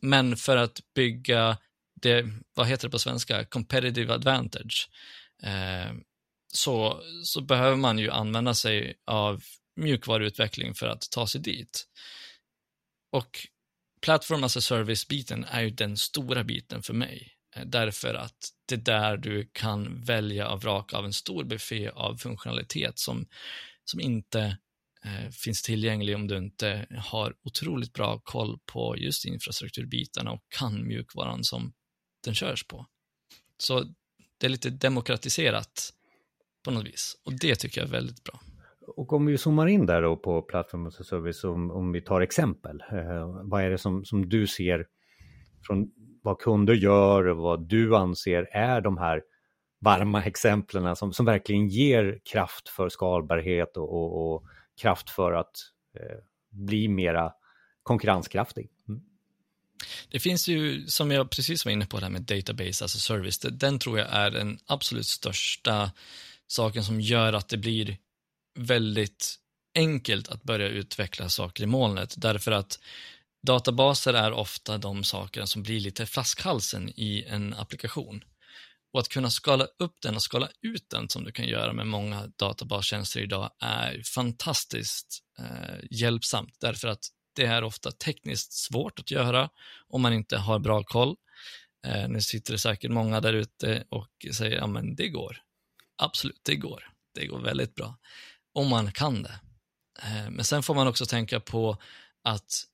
Men 0.00 0.36
för 0.36 0.56
att 0.56 0.80
bygga 0.94 1.58
det, 2.02 2.24
vad 2.54 2.66
heter 2.66 2.88
det 2.88 2.92
på 2.92 2.98
svenska, 2.98 3.44
competitive 3.44 4.14
advantage, 4.14 4.90
eh, 5.42 5.92
så, 6.52 7.02
så 7.24 7.40
behöver 7.40 7.76
man 7.76 7.98
ju 7.98 8.10
använda 8.10 8.54
sig 8.54 8.94
av 9.06 9.42
mjukvaruutveckling 9.76 10.74
för 10.74 10.86
att 10.86 11.10
ta 11.10 11.26
sig 11.26 11.40
dit. 11.40 11.86
Och 13.12 13.46
Platform 14.00 14.44
as 14.44 14.56
a 14.56 14.60
service-biten 14.60 15.44
är 15.44 15.62
ju 15.62 15.70
den 15.70 15.96
stora 15.96 16.44
biten 16.44 16.82
för 16.82 16.94
mig. 16.94 17.35
Därför 17.64 18.14
att 18.14 18.52
det 18.66 18.74
är 18.74 18.78
där 18.78 19.16
du 19.16 19.50
kan 19.52 20.04
välja 20.04 20.48
av 20.48 20.60
rak 20.60 20.92
av 20.92 21.04
en 21.04 21.12
stor 21.12 21.44
buffé 21.44 21.88
av 21.88 22.16
funktionalitet 22.16 22.98
som, 22.98 23.26
som 23.84 24.00
inte 24.00 24.58
eh, 25.04 25.30
finns 25.30 25.62
tillgänglig 25.62 26.14
om 26.14 26.26
du 26.26 26.36
inte 26.36 26.86
har 26.98 27.34
otroligt 27.42 27.92
bra 27.92 28.20
koll 28.24 28.58
på 28.66 28.96
just 28.98 29.24
infrastrukturbitarna 29.24 30.32
och 30.32 30.42
kan 30.58 30.86
mjukvaran 30.86 31.44
som 31.44 31.72
den 32.24 32.34
körs 32.34 32.66
på. 32.66 32.86
Så 33.58 33.84
det 34.38 34.46
är 34.46 34.50
lite 34.50 34.70
demokratiserat 34.70 35.92
på 36.64 36.70
något 36.70 36.86
vis 36.86 37.16
och 37.24 37.32
det 37.32 37.54
tycker 37.54 37.80
jag 37.80 37.88
är 37.88 37.92
väldigt 37.92 38.24
bra. 38.24 38.40
Och 38.86 39.12
om 39.12 39.26
vi 39.26 39.38
zoomar 39.38 39.66
in 39.66 39.86
där 39.86 40.02
då 40.02 40.16
på 40.16 40.42
plattform 40.42 40.86
och 40.86 40.92
Service, 40.92 41.44
om, 41.44 41.70
om 41.70 41.92
vi 41.92 42.00
tar 42.00 42.20
exempel, 42.20 42.80
eh, 42.92 43.42
vad 43.42 43.62
är 43.62 43.70
det 43.70 43.78
som, 43.78 44.04
som 44.04 44.28
du 44.28 44.46
ser 44.46 44.86
från 45.66 45.90
vad 46.26 46.38
kunder 46.38 46.74
gör 46.74 47.26
och 47.26 47.36
vad 47.36 47.68
du 47.68 47.96
anser 47.96 48.48
är 48.52 48.80
de 48.80 48.98
här 48.98 49.22
varma 49.80 50.24
exemplen 50.24 50.96
som, 50.96 51.12
som 51.12 51.26
verkligen 51.26 51.68
ger 51.68 52.20
kraft 52.32 52.68
för 52.68 52.88
skalbarhet 52.88 53.76
och, 53.76 53.92
och, 53.92 54.34
och 54.34 54.46
kraft 54.80 55.10
för 55.10 55.32
att 55.32 55.56
eh, 55.98 56.16
bli 56.50 56.88
mera 56.88 57.32
konkurrenskraftig. 57.82 58.68
Mm. 58.88 59.00
Det 60.10 60.20
finns 60.20 60.48
ju, 60.48 60.86
som 60.86 61.10
jag 61.10 61.30
precis 61.30 61.64
var 61.64 61.72
inne 61.72 61.86
på, 61.86 61.96
det 61.96 62.04
här 62.04 62.12
med 62.12 62.22
database 62.22 62.84
as 62.84 62.96
a 62.96 62.98
service. 62.98 63.38
Den 63.38 63.78
tror 63.78 63.98
jag 63.98 64.08
är 64.10 64.30
den 64.30 64.58
absolut 64.66 65.06
största 65.06 65.90
saken 66.46 66.84
som 66.84 67.00
gör 67.00 67.32
att 67.32 67.48
det 67.48 67.56
blir 67.56 67.96
väldigt 68.58 69.34
enkelt 69.74 70.28
att 70.28 70.42
börja 70.42 70.68
utveckla 70.68 71.28
saker 71.28 71.62
i 71.62 71.66
molnet 71.66 72.14
därför 72.16 72.52
att 72.52 72.78
databaser 73.46 74.14
är 74.14 74.32
ofta 74.32 74.78
de 74.78 75.04
saker 75.04 75.44
som 75.44 75.62
blir 75.62 75.80
lite 75.80 76.06
flaskhalsen 76.06 76.88
i 76.88 77.24
en 77.28 77.54
applikation. 77.54 78.24
Och 78.92 79.00
att 79.00 79.08
kunna 79.08 79.30
skala 79.30 79.64
upp 79.78 79.96
den 80.02 80.14
och 80.14 80.22
skala 80.22 80.48
ut 80.62 80.90
den 80.90 81.08
som 81.08 81.24
du 81.24 81.32
kan 81.32 81.46
göra 81.46 81.72
med 81.72 81.86
många 81.86 82.26
databastjänster 82.26 83.20
idag 83.20 83.50
är 83.60 84.02
fantastiskt 84.14 85.18
eh, 85.38 85.78
hjälpsamt 85.90 86.56
därför 86.60 86.88
att 86.88 87.04
det 87.34 87.44
är 87.44 87.64
ofta 87.64 87.92
tekniskt 87.92 88.52
svårt 88.52 88.98
att 88.98 89.10
göra 89.10 89.50
om 89.88 90.02
man 90.02 90.12
inte 90.12 90.36
har 90.36 90.58
bra 90.58 90.82
koll. 90.82 91.16
Eh, 91.86 92.08
nu 92.08 92.20
sitter 92.20 92.52
det 92.52 92.58
säkert 92.58 92.90
många 92.90 93.20
där 93.20 93.32
ute 93.32 93.84
och 93.88 94.26
säger 94.34 94.56
ja 94.56 94.66
men 94.66 94.96
det 94.96 95.08
går. 95.08 95.38
Absolut, 96.02 96.40
det 96.42 96.56
går. 96.56 96.90
Det 97.14 97.26
går 97.26 97.40
väldigt 97.40 97.74
bra. 97.74 97.98
Om 98.52 98.68
man 98.68 98.92
kan 98.92 99.22
det. 99.22 99.40
Eh, 100.02 100.30
men 100.30 100.44
sen 100.44 100.62
får 100.62 100.74
man 100.74 100.88
också 100.88 101.06
tänka 101.06 101.40
på 101.40 101.78
att, 102.24 102.64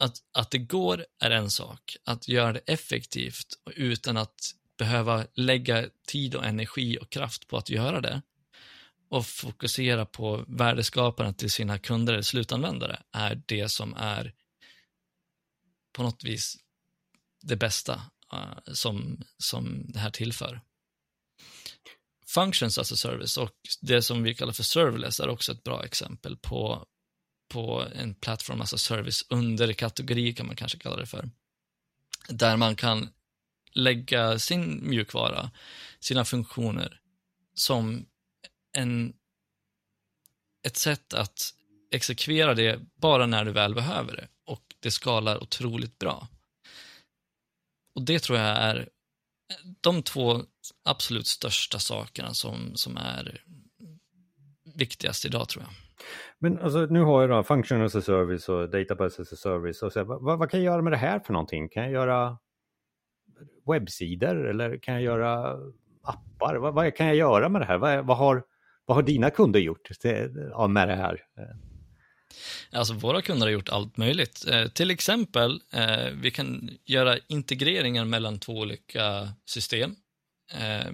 att, 0.00 0.16
att 0.32 0.50
det 0.50 0.58
går 0.58 1.06
är 1.20 1.30
en 1.30 1.50
sak. 1.50 1.96
Att 2.04 2.28
göra 2.28 2.52
det 2.52 2.60
effektivt 2.66 3.46
utan 3.76 4.16
att 4.16 4.54
behöva 4.78 5.26
lägga 5.34 5.88
tid 6.06 6.34
och 6.34 6.46
energi 6.46 6.98
och 7.00 7.10
kraft 7.10 7.46
på 7.46 7.56
att 7.56 7.70
göra 7.70 8.00
det 8.00 8.22
och 9.10 9.26
fokusera 9.26 10.06
på 10.06 10.44
värdeskapandet 10.48 11.38
till 11.38 11.50
sina 11.50 11.78
kunder 11.78 12.12
eller 12.12 12.22
slutanvändare 12.22 13.02
är 13.12 13.42
det 13.46 13.68
som 13.68 13.94
är 13.94 14.34
på 15.92 16.02
något 16.02 16.24
vis 16.24 16.56
det 17.42 17.56
bästa 17.56 17.94
uh, 18.34 18.72
som, 18.72 19.24
som 19.38 19.84
det 19.92 19.98
här 19.98 20.10
tillför. 20.10 20.60
Functions 22.26 22.78
as 22.78 22.92
a 22.92 22.96
service 22.96 23.36
och 23.36 23.56
det 23.80 24.02
som 24.02 24.22
vi 24.22 24.34
kallar 24.34 24.52
för 24.52 24.62
serverless 24.62 25.20
är 25.20 25.28
också 25.28 25.52
ett 25.52 25.62
bra 25.62 25.84
exempel 25.84 26.36
på, 26.36 26.86
på 27.50 27.84
en 27.94 28.14
plattform 28.14 28.60
as 28.60 28.74
a 28.74 28.78
service 28.78 29.26
under 29.28 29.72
kategori 29.72 30.32
kan 30.34 30.46
man 30.46 30.56
kanske 30.56 30.78
kalla 30.78 30.96
det 30.96 31.06
för. 31.06 31.30
Där 32.28 32.56
man 32.56 32.76
kan 32.76 33.08
lägga 33.72 34.38
sin 34.38 34.88
mjukvara, 34.90 35.50
sina 36.00 36.24
funktioner 36.24 37.00
som 37.54 38.06
en, 38.72 39.12
ett 40.66 40.76
sätt 40.76 41.14
att 41.14 41.54
exekvera 41.90 42.54
det 42.54 42.80
bara 42.96 43.26
när 43.26 43.44
du 43.44 43.52
väl 43.52 43.74
behöver 43.74 44.16
det 44.16 44.28
och 44.44 44.74
det 44.80 44.90
skalar 44.90 45.42
otroligt 45.42 45.98
bra. 45.98 46.28
Och 47.94 48.02
det 48.02 48.20
tror 48.20 48.38
jag 48.38 48.48
är 48.48 48.88
de 49.80 50.02
två 50.02 50.44
absolut 50.84 51.26
största 51.26 51.78
sakerna 51.78 52.34
som, 52.34 52.76
som 52.76 52.96
är 52.96 53.44
viktigast 54.74 55.24
idag 55.24 55.48
tror 55.48 55.64
jag. 55.64 55.89
Men 56.38 56.58
alltså, 56.58 56.86
nu 56.86 57.00
har 57.00 57.20
jag 57.20 57.30
då 57.30 57.42
Function 57.42 57.82
as 57.82 57.94
a 57.94 58.00
Service 58.00 58.48
och 58.48 58.70
Database 58.70 59.22
as 59.22 59.32
a 59.32 59.36
Service. 59.36 59.82
Och 59.82 59.92
så, 59.92 60.04
vad, 60.04 60.38
vad, 60.38 60.50
kan 60.50 60.62
jag 60.62 60.72
göra 60.72 60.82
med 60.82 60.92
det 60.92 60.96
här 60.96 61.20
för 61.20 61.32
någonting? 61.32 61.68
Kan 61.68 61.82
jag 61.82 61.92
göra 61.92 62.38
webbsidor 63.66 64.48
eller 64.48 64.78
kan 64.78 64.94
jag 64.94 65.02
göra 65.02 65.58
appar? 66.02 66.56
Vad, 66.56 66.74
vad 66.74 66.96
kan 66.96 67.06
jag 67.06 67.16
göra 67.16 67.48
med 67.48 67.60
det 67.60 67.66
här? 67.66 67.78
Vad, 67.78 68.06
vad, 68.06 68.16
har, 68.16 68.42
vad 68.86 68.96
har 68.96 69.02
dina 69.02 69.30
kunder 69.30 69.60
gjort 69.60 69.90
med 70.68 70.88
det 70.88 70.94
här? 70.94 71.24
Alltså 72.72 72.94
våra 72.94 73.22
kunder 73.22 73.46
har 73.46 73.52
gjort 73.52 73.68
allt 73.68 73.96
möjligt. 73.96 74.46
Eh, 74.48 74.68
till 74.68 74.90
exempel, 74.90 75.60
eh, 75.72 76.10
vi 76.14 76.30
kan 76.30 76.70
göra 76.84 77.18
integreringar 77.28 78.04
mellan 78.04 78.38
två 78.38 78.52
olika 78.52 79.28
system. 79.44 79.94
Eh, 80.52 80.92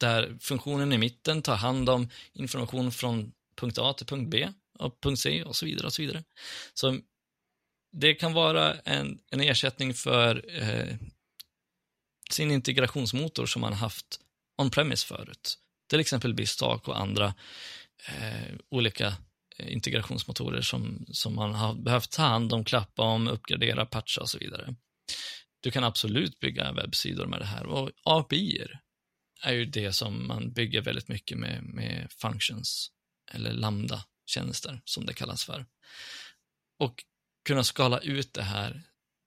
där 0.00 0.36
funktionen 0.40 0.92
i 0.92 0.98
mitten 0.98 1.42
tar 1.42 1.56
hand 1.56 1.88
om 1.88 2.08
information 2.32 2.92
från 2.92 3.32
punkt 3.60 3.78
A 3.78 3.92
till 3.92 4.06
punkt 4.06 4.30
B 4.30 4.52
och 4.78 5.00
punkt 5.00 5.20
C 5.20 5.42
och 5.42 5.56
så 5.56 5.66
vidare 5.66 5.86
och 5.86 5.92
så 5.92 6.02
vidare. 6.02 6.24
Så 6.74 7.00
det 7.92 8.14
kan 8.14 8.32
vara 8.32 8.74
en, 8.74 9.18
en 9.30 9.40
ersättning 9.40 9.94
för 9.94 10.44
eh, 10.62 10.96
sin 12.30 12.50
integrationsmotor 12.50 13.46
som 13.46 13.60
man 13.60 13.72
haft 13.72 14.20
on-premise 14.56 15.06
förut. 15.06 15.58
Till 15.88 16.00
exempel 16.00 16.34
Bistalk 16.34 16.88
och 16.88 17.00
andra 17.00 17.34
eh, 18.08 18.54
olika 18.68 19.06
eh, 19.56 19.72
integrationsmotorer 19.72 20.60
som, 20.60 21.06
som 21.12 21.34
man 21.34 21.54
har 21.54 21.74
behövt 21.74 22.10
ta 22.10 22.22
hand 22.22 22.52
om, 22.52 22.64
klappa 22.64 23.02
om, 23.02 23.28
uppgradera, 23.28 23.86
patcha 23.86 24.20
och 24.20 24.28
så 24.28 24.38
vidare. 24.38 24.74
Du 25.60 25.70
kan 25.70 25.84
absolut 25.84 26.40
bygga 26.40 26.72
webbsidor 26.72 27.26
med 27.26 27.40
det 27.40 27.46
här 27.46 27.66
och 27.66 27.90
API 28.04 28.66
är 29.42 29.52
ju 29.52 29.64
det 29.64 29.92
som 29.92 30.26
man 30.26 30.52
bygger 30.52 30.82
väldigt 30.82 31.08
mycket 31.08 31.38
med, 31.38 31.62
med 31.62 32.12
functions 32.12 32.90
eller 33.30 33.52
lambda-tjänster 33.52 34.80
som 34.84 35.06
det 35.06 35.14
kallas 35.14 35.44
för. 35.44 35.66
Och 36.78 37.04
kunna 37.48 37.64
skala 37.64 37.98
ut 37.98 38.34
det 38.34 38.42
här 38.42 38.82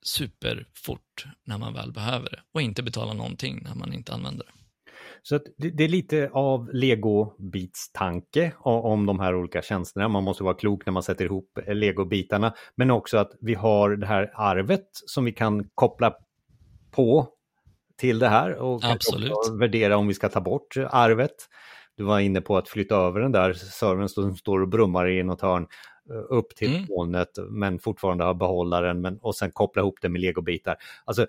superfort 0.05 1.25
när 1.43 1.58
man 1.58 1.74
väl 1.74 1.91
behöver 1.91 2.29
det 2.29 2.39
och 2.53 2.62
inte 2.62 2.84
betala 2.84 3.13
någonting 3.13 3.63
när 3.63 3.75
man 3.75 3.93
inte 3.93 4.13
använder 4.13 4.46
det. 4.46 4.51
Så 5.24 5.39
det, 5.58 5.70
det, 5.70 5.84
är 5.84 5.88
lite 5.88 6.29
av 6.34 6.70
Lego-bits 6.74 7.91
tanke 7.93 8.53
om 8.60 9.05
de 9.05 9.20
här 9.20 9.36
olika 9.36 9.62
tjänsterna. 9.62 10.08
Man 10.08 10.24
måste 10.24 10.43
vara 10.43 10.53
klok 10.53 10.86
när 10.86 10.93
man 10.93 11.03
sätter 11.03 11.25
ihop 11.25 11.60
Lego-bitarna. 11.67 12.53
Men 12.75 12.91
också 12.91 13.17
att 13.17 13.31
vi 13.41 13.53
har 13.53 13.89
det 13.96 14.08
här 14.08 14.31
arvet 14.34 14.88
som 14.91 15.25
vi 15.25 15.31
kan 15.31 15.70
koppla 15.75 16.13
på 16.91 17.27
till 17.98 18.20
det 18.20 18.29
här 18.29 18.55
och 18.55 18.84
Absolut. 18.84 19.31
värdera 19.60 19.98
om 19.98 20.08
vi 20.08 20.13
ska 20.13 20.29
ta 20.29 20.41
bort 20.41 20.77
arvet. 20.77 21.36
Du 22.01 22.05
var 22.05 22.20
inne 22.20 22.41
på 22.41 22.58
att 22.58 22.70
flytta 22.70 22.96
över 22.96 23.20
den 23.20 23.31
där 23.31 23.53
servern 23.53 24.10
som 24.10 24.36
står 24.36 24.62
och 24.62 24.67
brummar 24.67 25.10
i 25.10 25.24
något 25.24 25.41
hörn 25.41 25.67
Eh, 26.10 26.25
upp 26.29 26.55
till 26.55 26.75
mm. 26.75 26.86
molnet 26.89 27.29
men 27.50 27.79
fortfarande 27.79 28.24
ha 28.24 28.34
behållaren 28.34 29.01
men, 29.01 29.17
och 29.17 29.36
sen 29.36 29.51
koppla 29.51 29.81
ihop 29.81 30.01
det 30.01 30.10
med 30.10 30.22
legobitar. 30.22 30.75
Alltså, 31.05 31.27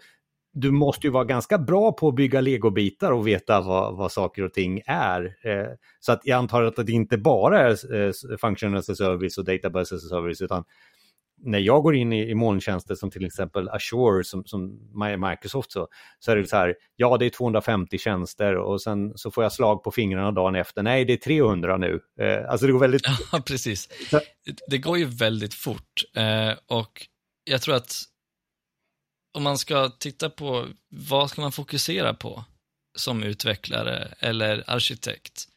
du 0.52 0.70
måste 0.70 1.06
ju 1.06 1.10
vara 1.10 1.24
ganska 1.24 1.58
bra 1.58 1.92
på 1.92 2.08
att 2.08 2.14
bygga 2.14 2.40
legobitar 2.40 3.12
och 3.12 3.26
veta 3.26 3.60
vad, 3.60 3.96
vad 3.96 4.12
saker 4.12 4.42
och 4.42 4.52
ting 4.52 4.82
är. 4.86 5.36
Eh, 5.42 5.66
så 6.00 6.12
att 6.12 6.20
jag 6.24 6.38
antar 6.38 6.62
att 6.62 6.86
det 6.86 6.92
inte 6.92 7.18
bara 7.18 7.60
är 7.60 7.94
eh, 7.94 8.36
function 8.40 8.76
as 8.76 8.90
a 8.90 8.94
service 8.94 9.38
och 9.38 9.44
database 9.44 9.94
as 9.94 10.04
a 10.04 10.08
service 10.08 10.40
utan 10.40 10.64
när 11.42 11.58
jag 11.58 11.82
går 11.82 11.96
in 11.96 12.12
i, 12.12 12.30
i 12.30 12.34
molntjänster 12.34 12.94
som 12.94 13.10
till 13.10 13.24
exempel 13.24 13.68
Azure 13.68 14.24
som, 14.24 14.44
som 14.44 14.78
Microsoft 15.30 15.72
så, 15.72 15.88
så 16.18 16.32
är 16.32 16.36
det 16.36 16.46
så 16.46 16.56
här, 16.56 16.74
ja 16.96 17.16
det 17.16 17.26
är 17.26 17.30
250 17.30 17.98
tjänster 17.98 18.56
och 18.56 18.82
sen 18.82 19.12
så 19.18 19.30
får 19.30 19.42
jag 19.42 19.52
slag 19.52 19.84
på 19.84 19.90
fingrarna 19.90 20.32
dagen 20.32 20.54
efter, 20.54 20.82
nej 20.82 21.04
det 21.04 21.12
är 21.12 21.16
300 21.16 21.76
nu. 21.76 22.00
Eh, 22.20 22.50
alltså 22.50 22.66
det 22.66 22.72
går 22.72 22.80
väldigt... 22.80 23.02
Ja, 23.32 23.40
precis. 23.46 23.88
Det 24.66 24.78
går 24.78 24.98
ju 24.98 25.04
väldigt 25.04 25.54
fort 25.54 26.04
eh, 26.16 26.52
och 26.66 27.06
jag 27.44 27.62
tror 27.62 27.74
att 27.74 28.02
om 29.34 29.42
man 29.42 29.58
ska 29.58 29.88
titta 29.88 30.30
på 30.30 30.66
vad 30.88 31.30
ska 31.30 31.40
man 31.40 31.52
fokusera 31.52 32.14
på 32.14 32.44
som 32.98 33.22
utvecklare 33.22 34.14
eller 34.18 34.64
arkitekt 34.66 35.48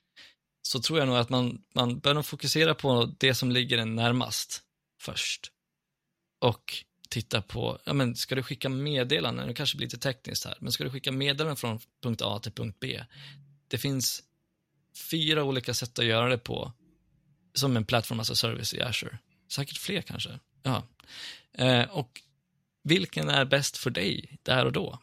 så 0.61 0.79
tror 0.79 0.99
jag 0.99 1.07
nog 1.07 1.17
att 1.17 1.29
man, 1.29 1.61
man 1.75 1.99
bör 1.99 2.13
nog 2.13 2.25
fokusera 2.25 2.75
på 2.75 3.11
det 3.19 3.35
som 3.35 3.51
ligger 3.51 3.77
en 3.77 3.95
närmast 3.95 4.61
först 5.01 5.51
och 6.45 6.73
titta 7.09 7.41
på, 7.41 7.79
ja 7.85 7.93
men 7.93 8.15
ska 8.15 8.35
du 8.35 8.43
skicka 8.43 8.69
meddelanden, 8.69 9.47
det 9.47 9.53
kanske 9.53 9.77
blir 9.77 9.87
lite 9.87 9.97
tekniskt 9.97 10.45
här, 10.45 10.57
men 10.59 10.71
ska 10.71 10.83
du 10.83 10.89
skicka 10.89 11.11
meddelanden 11.11 11.55
från 11.55 11.79
punkt 12.03 12.21
A 12.21 12.39
till 12.39 12.51
punkt 12.51 12.77
B? 12.79 13.03
Det 13.67 13.77
finns 13.77 14.23
fyra 15.11 15.43
olika 15.43 15.73
sätt 15.73 15.99
att 15.99 16.05
göra 16.05 16.29
det 16.29 16.37
på, 16.37 16.73
som 17.53 17.77
en 17.77 17.85
plattform 17.85 18.19
alltså 18.19 18.35
service 18.35 18.73
i 18.73 18.81
Azure. 18.81 19.17
Säkert 19.51 19.77
fler 19.77 20.01
kanske. 20.01 20.39
Ja. 20.63 20.87
Eh, 21.53 21.83
och 21.83 22.21
vilken 22.83 23.29
är 23.29 23.45
bäst 23.45 23.77
för 23.77 23.89
dig 23.89 24.39
där 24.43 24.65
och 24.65 24.71
då? 24.71 24.99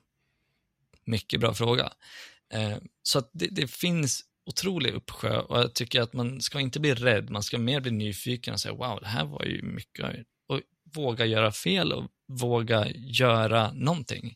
Mycket 1.04 1.40
bra 1.40 1.54
fråga. 1.54 1.92
Eh, 2.54 2.76
så 3.02 3.18
att 3.18 3.30
det, 3.32 3.46
det, 3.46 3.66
finns 3.66 4.24
otrolig 4.46 4.92
uppsjö 4.92 5.38
och 5.38 5.58
jag 5.58 5.74
tycker 5.74 6.00
att 6.00 6.12
man 6.12 6.40
ska 6.40 6.60
inte 6.60 6.80
bli 6.80 6.94
rädd, 6.94 7.30
man 7.30 7.42
ska 7.42 7.58
mer 7.58 7.80
bli 7.80 7.90
nyfiken 7.90 8.54
och 8.54 8.60
säga 8.60 8.74
wow, 8.74 8.98
det 9.00 9.08
här 9.08 9.24
var 9.24 9.44
ju 9.44 9.62
mycket 9.62 10.26
våga 10.94 11.26
göra 11.26 11.52
fel 11.52 11.92
och 11.92 12.04
våga 12.28 12.86
göra 12.94 13.72
någonting. 13.72 14.34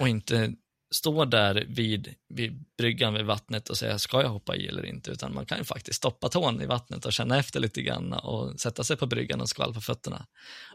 Och 0.00 0.08
inte 0.08 0.54
stå 0.94 1.24
där 1.24 1.66
vid, 1.68 2.14
vid 2.28 2.64
bryggan 2.78 3.14
vid 3.14 3.24
vattnet 3.24 3.68
och 3.68 3.76
säga 3.76 3.98
ska 3.98 4.22
jag 4.22 4.28
hoppa 4.28 4.56
i 4.56 4.66
eller 4.66 4.86
inte, 4.86 5.10
utan 5.10 5.34
man 5.34 5.46
kan 5.46 5.58
ju 5.58 5.64
faktiskt 5.64 5.96
stoppa 5.96 6.28
tån 6.28 6.62
i 6.62 6.66
vattnet 6.66 7.06
och 7.06 7.12
känna 7.12 7.38
efter 7.38 7.60
lite 7.60 7.82
grann 7.82 8.12
och 8.12 8.60
sätta 8.60 8.84
sig 8.84 8.96
på 8.96 9.06
bryggan 9.06 9.40
och 9.40 9.48
skvalpa 9.48 9.80
fötterna 9.80 10.26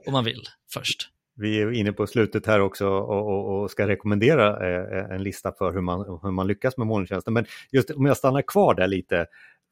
om 0.05 0.13
man 0.13 0.23
vill 0.23 0.43
först. 0.73 1.09
Vi 1.35 1.61
är 1.61 1.71
inne 1.71 1.93
på 1.93 2.07
slutet 2.07 2.45
här 2.45 2.59
också 2.59 2.87
och, 2.87 3.27
och, 3.27 3.61
och 3.61 3.71
ska 3.71 3.87
rekommendera 3.87 4.47
eh, 4.47 5.15
en 5.15 5.23
lista 5.23 5.51
för 5.51 5.73
hur 5.73 5.81
man, 5.81 6.19
hur 6.23 6.31
man 6.31 6.47
lyckas 6.47 6.77
med 6.77 6.87
molntjänsten. 6.87 7.33
Men 7.33 7.45
just 7.71 7.89
om 7.89 8.05
jag 8.05 8.17
stannar 8.17 8.41
kvar 8.41 8.75
där 8.75 8.87
lite, 8.87 9.25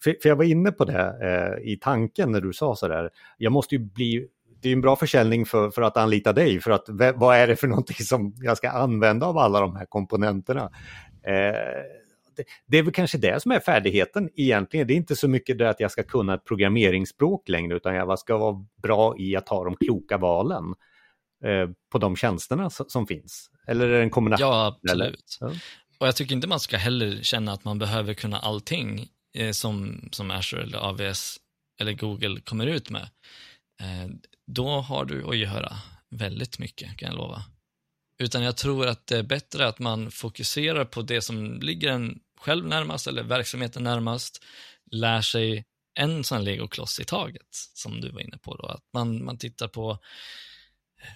för, 0.03 0.15
för 0.21 0.29
jag 0.29 0.35
var 0.35 0.43
inne 0.43 0.71
på 0.71 0.85
det 0.85 1.17
eh, 1.21 1.71
i 1.71 1.77
tanken 1.81 2.31
när 2.31 2.41
du 2.41 2.53
sa 2.53 2.75
sådär, 2.75 3.09
jag 3.37 3.51
måste 3.51 3.75
ju 3.75 3.79
bli 3.79 4.27
det 4.61 4.69
är 4.69 4.73
en 4.73 4.81
bra 4.81 4.95
försäljning 4.95 5.45
för, 5.45 5.69
för 5.69 5.81
att 5.81 5.97
anlita 5.97 6.33
dig, 6.33 6.61
för 6.61 6.71
att 6.71 6.85
vad 7.15 7.37
är 7.37 7.47
det 7.47 7.55
för 7.55 7.67
någonting 7.67 8.05
som 8.05 8.33
jag 8.37 8.57
ska 8.57 8.69
använda 8.69 9.25
av 9.25 9.37
alla 9.37 9.59
de 9.59 9.75
här 9.75 9.85
komponenterna? 9.85 10.71
Eh, 11.23 12.03
det, 12.37 12.43
det 12.67 12.77
är 12.77 12.83
väl 12.83 12.93
kanske 12.93 13.17
det 13.17 13.41
som 13.41 13.51
är 13.51 13.59
färdigheten 13.59 14.29
egentligen. 14.35 14.87
Det 14.87 14.93
är 14.93 14.97
inte 14.97 15.15
så 15.15 15.27
mycket 15.27 15.57
det 15.57 15.69
att 15.69 15.79
jag 15.79 15.91
ska 15.91 16.03
kunna 16.03 16.33
ett 16.33 16.45
programmeringsspråk 16.45 17.49
längre 17.49 17.75
utan 17.75 17.95
jag 17.95 18.19
ska 18.19 18.37
vara 18.37 18.65
bra 18.83 19.15
i 19.17 19.35
att 19.35 19.45
ta 19.45 19.63
de 19.63 19.75
kloka 19.75 20.17
valen 20.17 20.63
eh, 21.43 21.69
på 21.91 21.97
de 21.97 22.15
tjänsterna 22.15 22.69
som 22.69 23.07
finns. 23.07 23.49
Eller 23.67 23.87
är 23.87 23.97
det 23.97 24.03
en 24.03 24.09
kombination? 24.09 24.47
Ja, 24.47 24.77
absolut. 24.83 25.37
Ja. 25.39 25.51
Och 25.99 26.07
jag 26.07 26.15
tycker 26.15 26.35
inte 26.35 26.47
man 26.47 26.59
ska 26.59 26.77
heller 26.77 27.21
känna 27.21 27.51
att 27.51 27.63
man 27.63 27.79
behöver 27.79 28.13
kunna 28.13 28.39
allting 28.39 29.07
eh, 29.33 29.51
som, 29.51 30.01
som 30.11 30.31
Azure 30.31 30.63
eller 30.63 30.77
AVS 30.77 31.37
eller 31.79 31.93
Google 31.93 32.41
kommer 32.41 32.67
ut 32.67 32.89
med. 32.89 33.09
Eh, 33.81 34.07
då 34.47 34.69
har 34.69 35.05
du 35.05 35.29
att 35.29 35.37
göra 35.37 35.77
väldigt 36.09 36.59
mycket, 36.59 36.97
kan 36.97 37.09
jag 37.09 37.17
lova. 37.17 37.43
Utan 38.19 38.43
jag 38.43 38.57
tror 38.57 38.87
att 38.87 39.07
det 39.07 39.17
är 39.17 39.23
bättre 39.23 39.67
att 39.67 39.79
man 39.79 40.11
fokuserar 40.11 40.85
på 40.85 41.01
det 41.01 41.21
som 41.21 41.59
ligger 41.61 41.91
en 41.91 42.19
själv 42.39 42.67
närmast 42.67 43.07
eller 43.07 43.23
verksamheten 43.23 43.83
närmast, 43.83 44.43
lär 44.91 45.21
sig 45.21 45.65
en 45.99 46.23
sån 46.23 46.43
legokloss 46.43 46.99
i 46.99 47.05
taget, 47.05 47.47
som 47.73 48.01
du 48.01 48.11
var 48.11 48.21
inne 48.21 48.37
på 48.37 48.55
då. 48.55 48.65
Att 48.65 48.83
man, 48.93 49.25
man 49.25 49.37
tittar 49.37 49.67
på, 49.67 49.99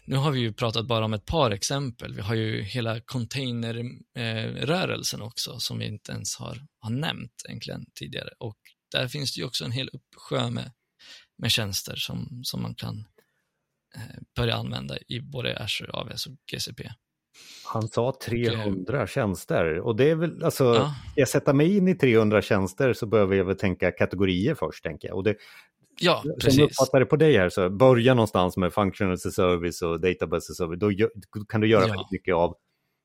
nu 0.06 0.16
har 0.16 0.32
vi 0.32 0.40
ju 0.40 0.54
pratat 0.54 0.86
bara 0.86 1.06
om 1.06 1.14
ett 1.14 1.26
par 1.26 1.52
exempel, 1.52 2.14
vi 2.14 2.22
har 2.22 2.36
ju 2.36 2.64
hela 2.64 3.00
containerrörelsen 3.00 5.22
eh, 5.22 5.28
också, 5.28 5.60
som 5.60 5.80
vi 5.80 5.86
inte 5.86 6.12
ens 6.12 6.36
har, 6.36 6.68
har 6.80 6.90
nämnt 6.90 7.44
egentligen 7.50 7.86
tidigare. 7.96 8.30
Och 8.40 8.58
där 8.92 9.08
finns 9.08 9.34
det 9.34 9.40
ju 9.40 9.46
också 9.46 9.66
en 9.66 9.72
hel 9.72 9.90
uppsjö 9.90 10.50
med, 10.50 10.72
med 11.42 11.52
tjänster 11.52 11.96
som, 11.96 12.42
som 12.44 12.62
man 12.62 12.76
kan 12.76 13.06
Eh, 13.96 14.22
börja 14.36 14.56
använda 14.56 14.98
i 15.08 15.22
både 15.22 15.58
Azure, 15.58 15.92
AWS 15.94 16.26
och 16.26 16.34
GCP. 16.52 16.90
Han 17.66 17.88
sa 17.88 18.14
300 18.26 19.02
och, 19.02 19.10
tjänster 19.10 19.80
och 19.80 19.96
det 19.96 20.10
är 20.10 20.16
väl, 20.16 20.44
alltså, 20.44 20.64
ja. 20.64 20.96
jag 21.16 21.28
sätta 21.28 21.54
mig 21.54 21.78
in 21.78 21.88
i 21.88 21.96
300 21.96 22.42
tjänster 22.42 22.94
så 22.94 23.06
behöver 23.06 23.36
jag 23.36 23.46
väl 23.46 23.58
tänka 23.58 23.92
kategorier 23.92 24.56
först, 24.56 24.84
tänker 24.84 25.08
jag. 25.08 25.18
Och 25.18 25.24
det, 25.24 25.36
ja, 26.00 26.24
precis. 26.42 26.54
Som 26.54 26.62
jag 26.62 26.66
uppfattar 26.66 27.00
det 27.00 27.06
på 27.06 27.16
dig 27.16 27.38
här, 27.38 27.50
så 27.50 27.70
börja 27.70 28.14
någonstans 28.14 28.58
med 28.58 28.74
functional 28.74 29.18
service 29.18 29.82
och 29.82 30.02
database 30.02 30.54
service, 30.54 30.80
då 30.80 31.46
kan 31.46 31.62
du 31.62 31.68
göra 31.68 31.82
ja. 31.82 31.88
väldigt 31.88 32.12
mycket 32.12 32.36
av 32.36 32.56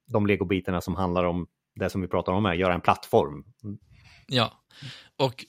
de 0.06 0.26
legobitarna 0.26 0.80
som 0.80 0.94
handlar 0.94 1.24
om 1.24 1.46
det 1.74 1.90
som 1.90 2.00
vi 2.00 2.08
pratar 2.08 2.32
om 2.32 2.44
här, 2.44 2.54
göra 2.54 2.74
en 2.74 2.80
plattform. 2.80 3.44
Mm. 3.64 3.78
Ja, 4.28 4.52
och 5.16 5.44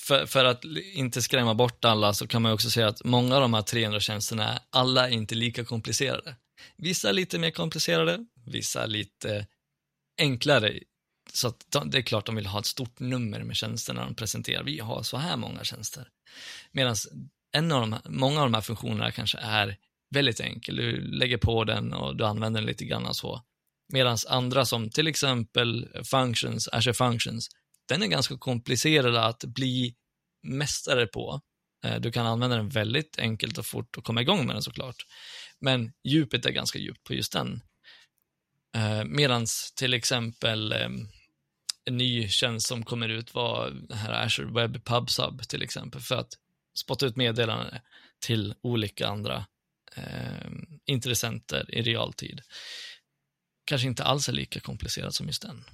för, 0.00 0.26
för, 0.26 0.44
att 0.44 0.64
inte 0.92 1.22
skrämma 1.22 1.54
bort 1.54 1.84
alla 1.84 2.12
så 2.12 2.26
kan 2.26 2.42
man 2.42 2.52
också 2.52 2.70
säga 2.70 2.88
att 2.88 3.04
många 3.04 3.34
av 3.34 3.40
de 3.40 3.54
här 3.54 3.62
300 3.62 4.00
tjänsterna, 4.00 4.62
alla 4.70 5.08
är 5.08 5.12
inte 5.12 5.34
lika 5.34 5.64
komplicerade. 5.64 6.36
Vissa 6.76 7.08
är 7.08 7.12
lite 7.12 7.38
mer 7.38 7.50
komplicerade, 7.50 8.26
vissa 8.46 8.82
är 8.82 8.86
lite 8.86 9.46
enklare. 10.18 10.80
Så 11.32 11.52
det 11.84 11.98
är 11.98 12.02
klart 12.02 12.26
de 12.26 12.36
vill 12.36 12.46
ha 12.46 12.60
ett 12.60 12.66
stort 12.66 13.00
nummer 13.00 13.42
med 13.42 13.56
tjänster 13.56 13.94
när 13.94 14.04
de 14.04 14.14
presenterar, 14.14 14.62
vi 14.62 14.78
har 14.78 15.02
så 15.02 15.16
här 15.16 15.36
många 15.36 15.64
tjänster. 15.64 16.08
Medan 16.72 16.96
en 17.52 17.72
av 17.72 17.80
de 17.80 17.98
många 18.04 18.40
av 18.40 18.46
de 18.46 18.54
här 18.54 18.60
funktionerna 18.60 19.12
kanske 19.12 19.38
är 19.38 19.76
väldigt 20.14 20.40
enkel, 20.40 20.76
du 20.76 21.00
lägger 21.00 21.38
på 21.38 21.64
den 21.64 21.92
och 21.92 22.16
du 22.16 22.24
använder 22.24 22.60
den 22.60 22.68
lite 22.68 22.84
grann 22.84 23.06
och 23.06 23.16
så. 23.16 23.42
Medan 23.92 24.16
andra 24.28 24.64
som 24.64 24.90
till 24.90 25.06
exempel 25.06 25.88
functions, 26.04 26.68
Azure 26.68 26.94
Functions, 26.94 27.48
den 27.88 28.02
är 28.02 28.06
ganska 28.06 28.38
komplicerad 28.38 29.16
att 29.16 29.44
bli 29.44 29.94
mästare 30.42 31.06
på. 31.06 31.40
Eh, 31.84 32.00
du 32.00 32.12
kan 32.12 32.26
använda 32.26 32.56
den 32.56 32.68
väldigt 32.68 33.18
enkelt 33.18 33.58
och 33.58 33.66
fort 33.66 33.96
och 33.96 34.04
komma 34.04 34.22
igång 34.22 34.46
med 34.46 34.56
den 34.56 34.62
såklart. 34.62 35.06
Men 35.60 35.92
djupet 36.04 36.46
är 36.46 36.50
ganska 36.50 36.78
djupt 36.78 37.04
på 37.04 37.14
just 37.14 37.32
den. 37.32 37.60
Medan 38.74 39.16
medans 39.16 39.72
till 39.72 39.94
exempel 39.94 40.72
ehm, 40.72 41.08
en 41.84 41.96
ny 41.96 42.28
tjänst 42.28 42.66
som 42.66 42.84
kommer 42.84 43.08
ut 43.08 43.34
var 43.34 43.70
den 43.70 43.98
här 43.98 44.24
Azure 44.26 44.52
Web 44.52 44.84
Pub 44.84 45.10
Sub 45.10 45.48
till 45.48 45.62
exempel 45.62 46.00
för 46.00 46.14
att 46.14 46.38
spotta 46.74 47.06
ut 47.06 47.16
meddelanden 47.16 47.78
till 48.18 48.54
olika 48.60 49.08
andra 49.08 49.46
eh, 49.96 50.50
intressenter 50.86 51.74
i 51.74 51.82
realtid. 51.82 52.40
Kanske 53.64 53.88
inte 53.88 54.04
alls 54.04 54.28
är 54.28 54.32
lika 54.32 54.60
komplicerat 54.60 55.14
som 55.14 55.26
just 55.26 55.42
den. 55.42 55.64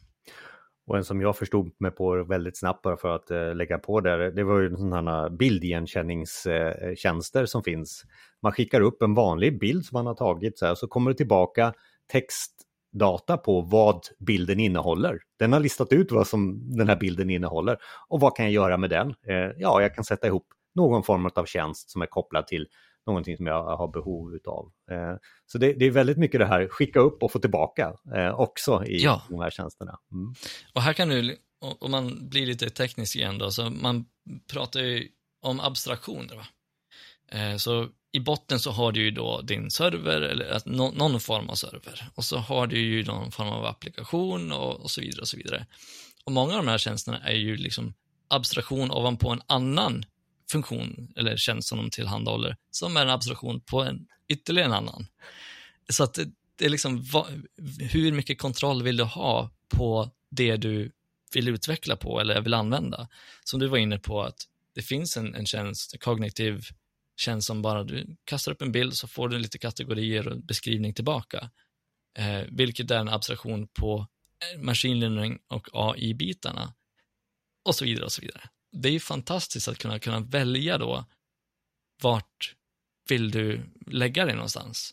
Och 0.87 0.97
en 0.97 1.05
som 1.05 1.21
jag 1.21 1.37
förstod 1.37 1.75
mig 1.79 1.91
på 1.91 2.25
väldigt 2.25 2.59
snabbt 2.59 2.83
bara 2.83 2.97
för 2.97 3.15
att 3.15 3.31
eh, 3.31 3.55
lägga 3.55 3.79
på 3.79 4.01
där, 4.01 4.19
det 4.19 4.45
var 4.45 4.61
ju 4.61 4.77
sådana 4.77 5.31
bildigenkänningstjänster 5.31 7.47
som 7.47 7.63
finns. 7.63 8.05
Man 8.43 8.53
skickar 8.53 8.81
upp 8.81 9.03
en 9.03 9.15
vanlig 9.15 9.61
bild 9.61 9.85
som 9.85 9.97
man 9.97 10.07
har 10.07 10.15
tagit 10.15 10.59
så 10.59 10.67
här, 10.67 10.75
så 10.75 10.87
kommer 10.87 11.11
det 11.11 11.17
tillbaka 11.17 11.75
textdata 12.13 13.37
på 13.37 13.61
vad 13.61 14.01
bilden 14.19 14.61
innehåller. 14.61 15.21
Den 15.39 15.53
har 15.53 15.61
listat 15.61 15.93
ut 15.93 16.13
vad 16.13 16.27
som 16.27 16.61
den 16.77 16.89
här 16.89 16.97
bilden 16.97 17.31
innehåller 17.31 17.77
och 18.09 18.21
vad 18.21 18.37
kan 18.37 18.45
jag 18.45 18.53
göra 18.53 18.77
med 18.77 18.91
den? 18.91 19.09
Eh, 19.09 19.51
ja, 19.57 19.83
jag 19.83 19.95
kan 19.95 20.05
sätta 20.05 20.27
ihop 20.27 20.47
någon 20.75 21.03
form 21.03 21.31
av 21.35 21.45
tjänst 21.45 21.91
som 21.91 22.03
är 22.03 22.07
kopplad 22.07 22.47
till 22.47 22.69
någonting 23.07 23.37
som 23.37 23.47
jag 23.47 23.77
har 23.77 23.89
behov 23.89 24.39
av. 24.47 24.73
Eh, 24.91 25.17
så 25.47 25.59
det, 25.59 25.73
det, 25.73 25.87
är 25.87 25.91
väldigt 25.91 26.19
mycket 26.19 26.41
det 26.41 26.47
här, 26.47 26.69
skicka 26.69 27.01
upp 27.01 27.23
och 27.23 27.33
få 27.33 27.39
tillbaka 27.39 27.95
eh, 28.17 28.41
också 28.41 28.85
i 28.87 29.03
ja. 29.03 29.23
de 29.31 29.41
här 29.41 29.51
tjänsterna. 29.51 29.99
Mm. 30.13 30.35
Och 30.75 30.83
här 30.83 30.93
kan 30.93 31.09
du, 31.09 31.37
om 31.79 31.91
man 31.91 32.29
blir 32.29 32.47
lite 32.47 32.71
teknisk 32.71 33.17
igen 33.17 33.39
då, 33.39 33.51
så 33.51 33.71
man 33.71 34.05
pratar 34.53 34.81
ju 34.81 35.09
om 35.43 35.61
abstraktioner. 35.61 36.37
Va? 36.37 36.47
Eh, 37.39 37.57
så 37.57 37.89
i 38.13 38.21
botten 38.21 38.61
så 38.61 38.71
har 38.71 38.93
du 38.93 39.05
ju 39.05 39.11
då 39.11 39.41
din 39.41 39.71
server, 39.71 40.21
eller 40.21 40.61
någon 40.93 41.21
form 41.21 41.51
av 41.51 41.55
server. 41.55 42.09
Och 42.15 42.25
så 42.25 42.37
har 42.37 42.67
du 42.67 42.79
ju 42.79 43.05
någon 43.05 43.31
form 43.31 43.49
av 43.49 43.65
applikation 43.65 44.53
och, 44.53 44.81
och 44.81 44.91
så 44.91 45.01
vidare 45.01 45.21
och 45.21 45.29
så 45.29 45.37
vidare. 45.37 45.67
Och 46.25 46.33
många 46.33 46.53
av 46.53 46.65
de 46.65 46.71
här 46.71 46.79
tjänsterna 46.79 47.19
är 47.19 47.35
ju 47.35 47.57
liksom 47.57 47.95
abstraktion 48.29 48.91
ovanpå 48.91 49.31
en 49.31 49.43
annan 49.47 50.05
funktion 50.51 51.13
eller 51.17 51.37
tjänst 51.37 51.69
som 51.69 51.79
de 51.79 51.91
tillhandahåller 51.91 52.57
som 52.71 52.97
är 52.97 53.03
en 53.03 53.11
abstraktion 53.11 53.61
på 53.61 53.83
en 53.83 54.07
ytterligare 54.29 54.69
en 54.69 54.75
annan. 54.75 55.07
Så 55.89 56.05
att 56.05 56.15
det, 56.15 56.31
det 56.57 56.65
är 56.65 56.71
liksom, 56.71 57.03
va, 57.03 57.27
hur 57.79 58.13
mycket 58.13 58.39
kontroll 58.39 58.83
vill 58.83 58.97
du 58.97 59.05
ha 59.05 59.51
på 59.69 60.11
det 60.31 60.57
du 60.57 60.93
vill 61.33 61.49
utveckla 61.49 61.97
på 61.97 62.21
eller 62.21 62.41
vill 62.41 62.55
använda? 62.55 63.09
Som 63.45 63.61
du 63.61 63.67
var 63.67 63.79
inne 63.79 63.99
på 63.99 64.23
att 64.23 64.49
det 64.75 64.83
finns 64.83 65.17
en, 65.17 65.35
en 65.35 65.47
tjänst, 65.47 65.93
en 65.93 65.99
kognitiv 65.99 66.67
tjänst 67.17 67.47
som 67.47 67.63
bara 67.63 67.85
du 67.85 68.17
kastar 68.25 68.53
upp 68.53 68.63
en 68.63 68.73
bild 68.73 68.95
så 68.95 69.09
får 69.09 69.29
du 69.29 69.39
lite 69.39 69.59
kategorier 69.59 70.29
och 70.29 70.43
beskrivning 70.43 70.95
tillbaka. 70.95 71.51
Eh, 72.19 72.43
vilket 72.49 72.91
är 72.91 72.99
en 72.99 73.09
abstraktion 73.09 73.69
på 73.69 74.07
machine 74.59 75.01
learning 75.01 75.39
och 75.49 75.69
AI-bitarna. 75.73 76.75
Och 77.65 77.75
så 77.75 77.85
vidare 77.85 78.05
och 78.05 78.13
så 78.13 78.23
vidare 78.23 78.51
det 78.75 78.89
är 78.89 78.93
ju 78.93 79.01
fantastiskt 79.01 79.69
att 79.69 79.79
kunna, 79.79 79.99
kunna 79.99 80.21
välja 80.21 80.79
då 80.79 81.05
vart 82.03 82.55
vill 83.09 83.31
du 83.31 83.61
lägga 83.87 84.25
dig 84.25 84.35
någonstans. 84.35 84.91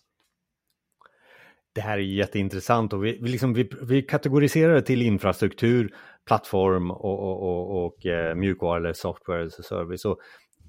Det 1.73 1.81
här 1.81 1.97
är 1.97 2.01
jätteintressant 2.01 2.93
och 2.93 3.05
vi, 3.05 3.19
vi, 3.21 3.29
liksom, 3.29 3.53
vi, 3.53 3.69
vi 3.81 4.01
kategoriserar 4.01 4.73
det 4.73 4.81
till 4.81 5.01
infrastruktur, 5.01 5.95
plattform 6.27 6.91
och, 6.91 7.19
och, 7.19 7.43
och, 7.43 7.85
och 7.85 8.05
eh, 8.05 8.35
mjukvara 8.35 8.77
eller 8.77 8.93
software 8.93 9.45
as 9.45 9.59
a 9.59 9.63
service. 9.63 10.05
Och 10.05 10.19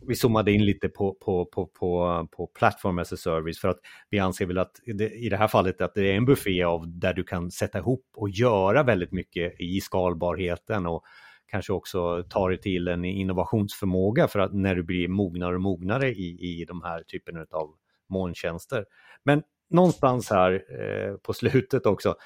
vi 0.07 0.15
zoomade 0.15 0.53
in 0.53 0.65
lite 0.65 0.89
på, 0.89 1.15
på, 1.15 1.45
på, 1.45 1.67
på, 1.67 2.29
på 2.37 2.47
plattform 2.47 2.99
as 2.99 3.13
a 3.13 3.17
service 3.17 3.59
för 3.59 3.69
att 3.69 3.79
vi 4.11 4.19
anser 4.19 4.47
väl 4.47 4.59
att 4.59 4.73
det, 4.87 5.11
i 5.11 5.29
det 5.29 5.37
här 5.37 5.49
fallet 5.49 5.81
att 5.81 5.95
det 5.95 6.11
är 6.11 6.15
en 6.15 6.25
buffé 6.25 6.63
av 6.63 6.99
där 6.99 7.15
du 7.15 7.25
kan 7.25 7.51
sätta 7.51 7.79
ihop 7.79 8.07
och 8.17 8.31
göra 8.31 8.83
väldigt 8.83 9.13
mycket 9.13 9.61
i 9.61 9.81
skalbarheten 9.81 10.87
och 10.87 11.05
kanske 11.53 11.73
också 11.73 12.25
ta 12.29 12.49
dig 12.49 12.61
till 12.61 12.89
en 12.89 13.05
innovationsförmåga 13.05 14.29
för 14.29 14.39
att 14.39 14.55
när 14.55 14.75
du 14.75 14.83
blir 14.83 15.09
mognare 15.09 15.55
och 15.55 15.61
mognare 15.61 16.09
i, 16.09 16.39
i 16.41 16.65
de 16.65 16.83
här 16.83 17.03
typen 17.03 17.47
av 17.51 17.75
molntjänster. 18.09 18.85
Men 19.25 19.43
någonstans 19.71 20.31
här 20.31 20.53
eh, 20.53 21.17
på 21.17 21.33
slutet 21.33 21.87
också, 21.87 22.17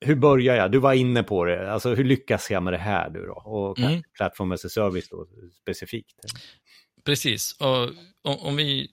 hur 0.00 0.14
börjar 0.14 0.56
jag? 0.56 0.72
Du 0.72 0.78
var 0.78 0.92
inne 0.92 1.22
på 1.22 1.44
det, 1.44 1.72
alltså 1.72 1.94
hur 1.94 2.04
lyckas 2.04 2.50
jag 2.50 2.62
med 2.62 2.72
det 2.72 2.78
här 2.78 3.10
nu 3.10 3.20
då? 3.26 3.34
Och 3.34 3.78
mm. 3.78 4.02
Platform 4.16 4.52
as 4.52 4.64
a 4.64 4.68
service 4.68 5.08
då 5.08 5.26
specifikt. 5.60 6.16
Precis, 7.04 7.56
och 7.60 7.90
om, 8.46 8.56
vi 8.56 8.90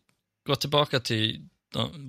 går 0.48 0.56
tillbaka 0.56 1.00
till 1.00 1.50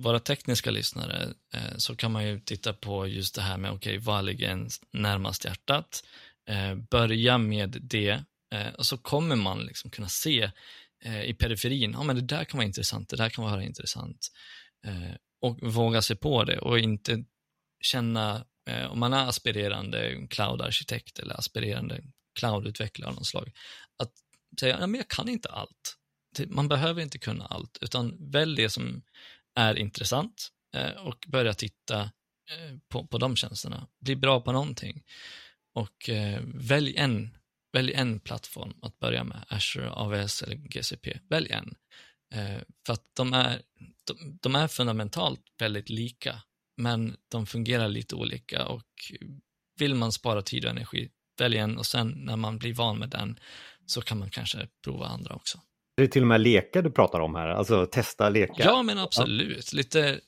våra 0.03 0.19
tekniska 0.19 0.71
lyssnare 0.71 1.33
eh, 1.53 1.77
så 1.77 1.95
kan 1.95 2.11
man 2.11 2.27
ju 2.27 2.39
titta 2.39 2.73
på 2.73 3.07
just 3.07 3.35
det 3.35 3.41
här 3.41 3.57
med, 3.57 3.71
okej, 3.71 3.97
okay, 3.97 4.05
vad 4.05 4.25
ligger 4.25 4.67
närmast 4.91 5.45
hjärtat? 5.45 6.03
Eh, 6.49 6.75
börja 6.75 7.37
med 7.37 7.77
det 7.81 8.23
eh, 8.53 8.73
och 8.77 8.85
så 8.85 8.97
kommer 8.97 9.35
man 9.35 9.59
liksom 9.59 9.91
kunna 9.91 10.09
se 10.09 10.51
eh, 11.03 11.23
i 11.23 11.33
periferin, 11.33 11.91
ja 11.91 12.03
men 12.03 12.15
det 12.15 12.21
där 12.21 12.43
kan 12.43 12.57
vara 12.57 12.65
intressant, 12.65 13.09
det 13.09 13.15
där 13.15 13.29
kan 13.29 13.43
vara 13.43 13.63
intressant. 13.63 14.27
Eh, 14.85 15.15
och 15.41 15.59
våga 15.61 16.01
sig 16.01 16.15
på 16.15 16.43
det 16.43 16.59
och 16.59 16.79
inte 16.79 17.23
känna, 17.83 18.45
om 18.89 18.99
man 18.99 19.13
är 19.13 19.27
aspirerande 19.27 20.27
cloud-arkitekt 20.29 21.19
eller 21.19 21.39
aspirerande 21.39 22.03
cloud-utvecklare 22.39 23.09
av 23.09 23.15
något 23.15 23.27
slag, 23.27 23.51
att 23.97 24.11
säga, 24.59 24.79
ja 24.79 24.87
men 24.87 24.97
jag 24.97 25.07
kan 25.07 25.29
inte 25.29 25.49
allt. 25.49 25.97
Man 26.47 26.67
behöver 26.67 27.01
inte 27.01 27.19
kunna 27.19 27.45
allt, 27.45 27.77
utan 27.81 28.31
välj 28.31 28.55
det 28.55 28.69
som 28.69 29.01
är 29.55 29.77
intressant 29.77 30.49
och 30.97 31.25
börja 31.27 31.53
titta 31.53 32.11
på, 32.89 33.07
på 33.07 33.17
de 33.17 33.35
tjänsterna. 33.35 33.87
Bli 33.99 34.15
bra 34.15 34.41
på 34.41 34.51
någonting 34.51 35.03
och 35.73 36.09
eh, 36.09 36.39
välj 36.43 36.95
en 36.97 37.29
Välj 37.73 37.93
en 37.93 38.19
plattform 38.19 38.73
att 38.81 38.99
börja 38.99 39.23
med, 39.23 39.45
Azure, 39.47 39.91
AWS 39.91 40.41
eller 40.41 40.55
GCP. 40.55 41.19
Välj 41.29 41.51
en. 41.51 41.75
Eh, 42.33 42.61
för 42.85 42.93
att 42.93 43.03
de 43.15 43.33
är, 43.33 43.61
de, 44.07 44.37
de, 44.41 44.55
är 44.55 44.67
fundamentalt 44.67 45.41
väldigt 45.59 45.89
lika, 45.89 46.35
men 46.77 47.15
de 47.31 47.45
fungerar 47.45 47.87
lite 47.87 48.15
olika 48.15 48.65
och 48.65 48.87
vill 49.79 49.95
man 49.95 50.11
spara 50.11 50.41
tid 50.41 50.65
och 50.65 50.71
energi, 50.71 51.09
välj 51.39 51.57
en 51.57 51.77
och 51.77 51.85
sen 51.85 52.09
när 52.09 52.35
man 52.35 52.57
blir 52.57 52.73
van 52.73 52.99
med 52.99 53.09
den 53.09 53.39
så 53.85 54.01
kan 54.01 54.19
man 54.19 54.29
kanske 54.29 54.67
prova 54.83 55.05
andra 55.05 55.35
också. 55.35 55.59
Det 55.97 56.03
är 56.03 56.07
till 56.07 56.21
och 56.21 56.27
med 56.27 56.41
lekar 56.41 56.81
du 56.81 56.91
pratar 56.91 57.19
om 57.19 57.35
här, 57.35 57.47
alltså 57.47 57.85
testa 57.85 58.29
lekar. 58.29 58.65
Ja, 58.65 58.83
men 58.83 58.97
absolut. 58.97 59.73
Lite 59.73 60.19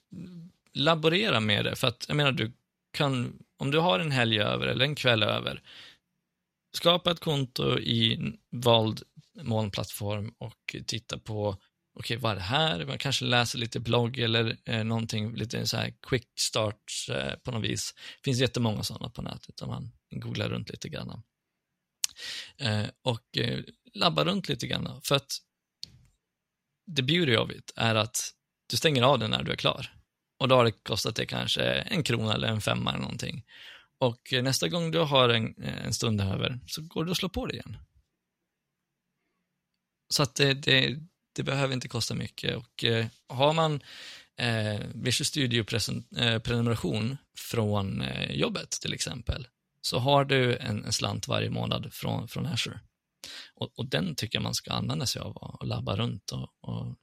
laborera 0.74 1.40
med 1.40 1.66
det, 1.66 1.76
för 1.76 1.88
att 1.88 2.06
jag 2.08 2.18
menar, 2.18 2.32
du 2.32 2.52
kan, 2.94 3.43
om 3.58 3.72
du 3.72 3.80
har 3.80 4.00
en 4.00 4.12
helg 4.12 4.40
över 4.40 4.68
eller 4.68 4.86
en 4.86 4.96
kväll 4.96 5.24
över, 5.24 5.62
skapa 6.78 7.12
ett 7.12 7.20
konto 7.20 7.80
i 7.80 8.34
vald 8.52 9.04
molnplattform 9.42 10.34
och 10.38 10.76
titta 10.86 11.18
på 11.18 11.50
okej, 11.50 11.62
okay, 12.00 12.18
vad 12.18 12.32
är 12.32 12.36
det 12.36 12.42
här? 12.42 12.86
Man 12.86 12.98
kanske 12.98 13.26
läser 13.26 13.60
lite 13.60 13.80
blogg 13.80 14.20
eller 14.20 14.58
eh, 14.66 14.84
någonting, 14.84 15.36
lite 15.36 15.68
så 15.68 15.78
här 15.78 15.94
quick 16.08 16.28
start 16.40 16.84
eh, 17.10 17.34
på 17.34 17.52
något 17.52 17.64
vis. 17.64 17.94
Det 17.96 18.24
finns 18.24 18.40
jättemånga 18.40 18.84
sådana 18.84 19.10
på 19.10 19.22
nätet 19.22 19.62
om 19.62 19.70
man 19.70 19.92
googlar 20.10 20.50
runt 20.50 20.70
lite 20.70 20.90
grann. 20.90 21.24
Eh, 22.58 22.86
och 23.02 23.38
eh, 23.38 23.64
labba 23.94 24.26
runt 24.26 24.50
lite 24.50 24.68
grann. 24.68 25.02
För 25.04 25.16
att 25.16 25.38
the 26.96 27.02
beauty 27.02 27.38
of 27.38 27.52
it 27.52 27.74
är 27.76 27.96
att 27.96 28.34
du 28.70 28.78
stänger 28.78 29.02
av 29.04 29.20
den 29.20 29.32
när 29.32 29.44
du 29.44 29.52
är 29.52 29.56
klar. 29.56 30.03
Och 30.44 30.50
då 30.50 30.56
har 30.56 30.64
det 30.64 30.72
kostat 30.72 31.16
dig 31.16 31.28
kanske 31.28 31.64
en 31.64 32.04
krona 32.04 32.34
eller 32.34 32.48
en 32.48 32.62
femma 32.62 32.92
eller 32.92 33.02
någonting. 33.02 33.44
Och 33.98 34.34
nästa 34.44 34.68
gång 34.68 34.92
du 34.92 35.00
har 35.00 35.30
en, 35.30 35.64
eh, 35.64 35.86
en 35.86 35.94
stund 35.94 36.22
över 36.22 36.60
så 36.68 36.82
går 36.82 37.06
du 37.06 37.12
och 37.12 37.18
slår 37.18 37.30
på 37.30 37.46
det 37.46 37.54
igen. 37.54 37.78
Så 40.14 40.24
att 40.24 40.36
det, 40.36 40.54
det, 40.54 41.00
det 41.36 41.44
behöver 41.44 41.74
inte 41.74 41.88
kosta 41.88 42.16
mycket 42.16 42.56
och 42.58 42.84
eh, 42.84 43.06
har 43.28 43.54
man 43.54 43.82
eh, 44.38 44.82
Visual 44.94 45.26
Studio 45.26 45.66
eh, 46.18 46.40
prenumeration 46.40 47.18
från 47.38 48.02
eh, 48.02 48.32
jobbet 48.32 48.72
till 48.82 48.94
exempel 48.94 49.48
så 49.82 50.00
har 50.00 50.26
du 50.26 50.58
en, 50.58 50.86
en 50.86 50.94
slant 50.94 51.28
varje 51.28 51.50
månad 51.50 51.94
från, 51.94 52.28
från 52.28 52.46
Azure. 52.46 52.80
Och, 53.54 53.80
och, 53.80 53.90
den 53.90 54.16
tycker 54.16 54.38
jag 54.38 54.44
man 54.44 54.56
ska 54.56 54.72
använda 54.72 55.06
sig 55.06 55.22
av 55.22 55.38
och, 55.38 55.62
och 55.62 55.68
labba 55.68 55.96
runt 55.96 56.32
och, 56.32 56.50
och 56.62 56.96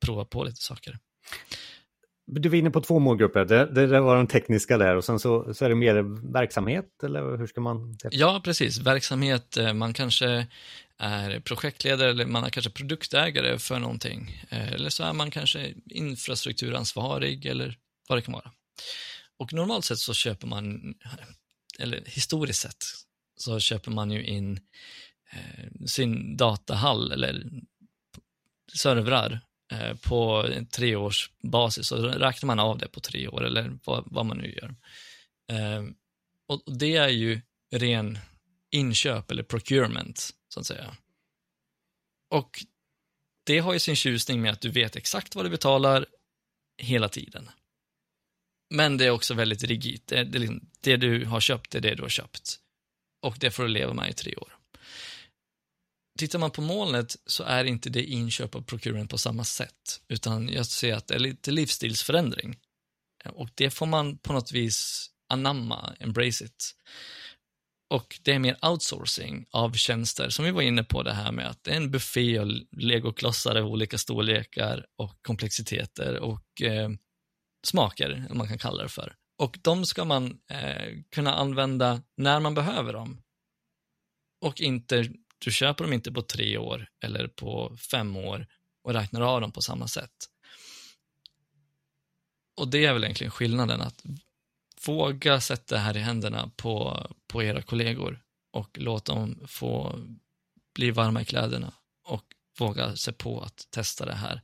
prova 0.00 0.24
på 0.24 0.44
lite 0.44 0.62
saker. 0.62 0.98
Du 2.26 2.48
var 2.48 2.56
inne 2.56 2.70
på 2.70 2.80
två 2.80 2.98
målgrupper, 2.98 3.44
det, 3.44 3.66
det, 3.66 3.86
det 3.86 4.00
var 4.00 4.16
de 4.16 4.26
tekniska 4.26 4.78
där 4.78 4.96
och 4.96 5.04
sen 5.04 5.18
så, 5.18 5.54
så 5.54 5.64
är 5.64 5.68
det 5.68 5.74
mer 5.74 6.32
verksamhet 6.32 7.02
eller 7.04 7.36
hur 7.36 7.46
ska 7.46 7.60
man? 7.60 7.96
Ja, 8.10 8.40
precis. 8.44 8.78
Verksamhet, 8.78 9.56
eh, 9.56 9.72
man 9.72 9.92
kanske 9.92 10.46
är 10.98 11.40
projektledare 11.40 12.10
eller 12.10 12.26
man 12.26 12.44
är 12.44 12.50
kanske 12.50 12.70
produktägare 12.70 13.58
för 13.58 13.78
någonting. 13.78 14.46
Eh, 14.48 14.72
eller 14.72 14.90
så 14.90 15.04
är 15.04 15.12
man 15.12 15.30
kanske 15.30 15.74
infrastrukturansvarig 15.86 17.46
eller 17.46 17.78
vad 18.08 18.18
det 18.18 18.22
kan 18.22 18.34
vara. 18.34 18.50
Och 19.38 19.52
normalt 19.52 19.84
sett 19.84 19.98
så 19.98 20.14
köper 20.14 20.46
man, 20.46 20.94
eller 21.78 22.02
historiskt 22.06 22.60
sett, 22.60 22.84
så 23.36 23.60
köper 23.60 23.90
man 23.90 24.10
ju 24.10 24.24
in 24.24 24.60
eh, 25.32 25.86
sin 25.86 26.36
datahall 26.36 27.12
eller 27.12 27.44
servrar 28.74 29.40
Eh, 29.72 29.96
på 29.96 30.48
treårsbasis 30.70 31.86
så 31.86 31.96
räknar 31.96 32.46
man 32.46 32.58
av 32.58 32.78
det 32.78 32.88
på 32.88 33.00
tre 33.00 33.28
år 33.28 33.44
eller 33.44 33.78
vad, 33.84 34.04
vad 34.06 34.26
man 34.26 34.38
nu 34.38 34.52
gör. 34.52 34.74
Eh, 35.50 35.84
och 36.48 36.78
det 36.78 36.96
är 36.96 37.08
ju 37.08 37.40
ren 37.74 38.18
inköp 38.70 39.30
eller 39.30 39.42
procurement, 39.42 40.30
så 40.48 40.60
att 40.60 40.66
säga. 40.66 40.96
Och 42.30 42.64
det 43.44 43.58
har 43.58 43.72
ju 43.72 43.78
sin 43.78 43.96
tjusning 43.96 44.42
med 44.42 44.52
att 44.52 44.60
du 44.60 44.70
vet 44.70 44.96
exakt 44.96 45.34
vad 45.34 45.44
du 45.44 45.50
betalar 45.50 46.06
hela 46.78 47.08
tiden. 47.08 47.50
Men 48.70 48.96
det 48.96 49.06
är 49.06 49.10
också 49.10 49.34
väldigt 49.34 49.64
rigitt. 49.64 50.06
Det, 50.06 50.24
det, 50.24 50.38
liksom, 50.38 50.70
det, 50.80 50.96
du 50.96 51.24
har 51.24 51.40
köpt, 51.40 51.70
det 51.70 51.78
är 51.78 51.82
det 51.82 51.94
du 51.94 52.02
har 52.02 52.08
köpt. 52.08 52.58
Och 53.22 53.36
det 53.40 53.50
får 53.50 53.62
du 53.62 53.68
leva 53.68 53.94
med 53.94 54.10
i 54.10 54.12
tre 54.12 54.36
år 54.36 54.56
tittar 56.22 56.38
man 56.38 56.50
på 56.50 56.62
molnet 56.62 57.16
så 57.26 57.44
är 57.44 57.64
inte 57.64 57.90
det 57.90 58.04
inköp 58.04 58.54
av 58.54 58.62
procurement 58.62 59.10
på 59.10 59.18
samma 59.18 59.44
sätt, 59.44 60.00
utan 60.08 60.48
jag 60.48 60.66
ser 60.66 60.94
att 60.94 61.06
det 61.06 61.14
är 61.14 61.18
lite 61.18 61.50
livsstilsförändring. 61.50 62.58
Och 63.24 63.48
det 63.54 63.70
får 63.70 63.86
man 63.86 64.18
på 64.18 64.32
något 64.32 64.52
vis 64.52 65.10
anamma, 65.28 65.96
embrace 66.00 66.44
it. 66.44 66.74
Och 67.90 68.20
det 68.22 68.32
är 68.32 68.38
mer 68.38 68.56
outsourcing 68.62 69.46
av 69.50 69.72
tjänster, 69.72 70.28
som 70.28 70.44
vi 70.44 70.50
var 70.50 70.62
inne 70.62 70.84
på 70.84 71.02
det 71.02 71.12
här 71.12 71.32
med 71.32 71.50
att 71.50 71.64
det 71.64 71.70
är 71.70 71.76
en 71.76 71.90
buffé 71.90 72.38
av 72.38 72.48
legoklossar 72.70 73.56
av 73.56 73.66
olika 73.66 73.98
storlekar 73.98 74.86
och 74.96 75.22
komplexiteter 75.22 76.18
och 76.18 76.62
eh, 76.62 76.90
smaker, 77.66 78.26
om 78.30 78.38
man 78.38 78.48
kan 78.48 78.58
kalla 78.58 78.82
det 78.82 78.88
för. 78.88 79.14
Och 79.38 79.58
de 79.62 79.86
ska 79.86 80.04
man 80.04 80.38
eh, 80.50 80.88
kunna 81.10 81.34
använda 81.34 82.02
när 82.16 82.40
man 82.40 82.54
behöver 82.54 82.92
dem. 82.92 83.22
Och 84.44 84.60
inte 84.60 85.08
du 85.44 85.50
köper 85.50 85.84
dem 85.84 85.92
inte 85.92 86.12
på 86.12 86.22
tre 86.22 86.58
år 86.58 86.88
eller 87.00 87.28
på 87.28 87.76
fem 87.90 88.16
år 88.16 88.46
och 88.82 88.92
räknar 88.92 89.20
av 89.20 89.40
dem 89.40 89.52
på 89.52 89.60
samma 89.60 89.88
sätt. 89.88 90.10
Och 92.56 92.68
det 92.68 92.84
är 92.84 92.92
väl 92.92 93.04
egentligen 93.04 93.30
skillnaden, 93.30 93.80
att 93.80 94.04
våga 94.86 95.40
sätta 95.40 95.74
det 95.74 95.80
här 95.80 95.96
i 95.96 96.00
händerna 96.00 96.50
på, 96.56 97.06
på 97.26 97.42
era 97.42 97.62
kollegor 97.62 98.22
och 98.52 98.78
låt 98.78 99.04
dem 99.04 99.40
få 99.48 99.98
bli 100.74 100.90
varma 100.90 101.22
i 101.22 101.24
kläderna 101.24 101.74
och 102.04 102.24
våga 102.58 102.96
sig 102.96 103.14
på 103.14 103.40
att 103.40 103.66
testa 103.70 104.06
det 104.06 104.14
här 104.14 104.40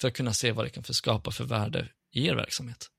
för 0.00 0.08
att 0.08 0.14
kunna 0.14 0.32
se 0.32 0.52
vad 0.52 0.64
det 0.64 0.70
kan 0.70 0.82
för 0.82 0.92
skapa 0.92 1.30
för 1.30 1.44
värde 1.44 1.88
i 2.12 2.26
er 2.26 2.34
verksamhet. 2.34 2.90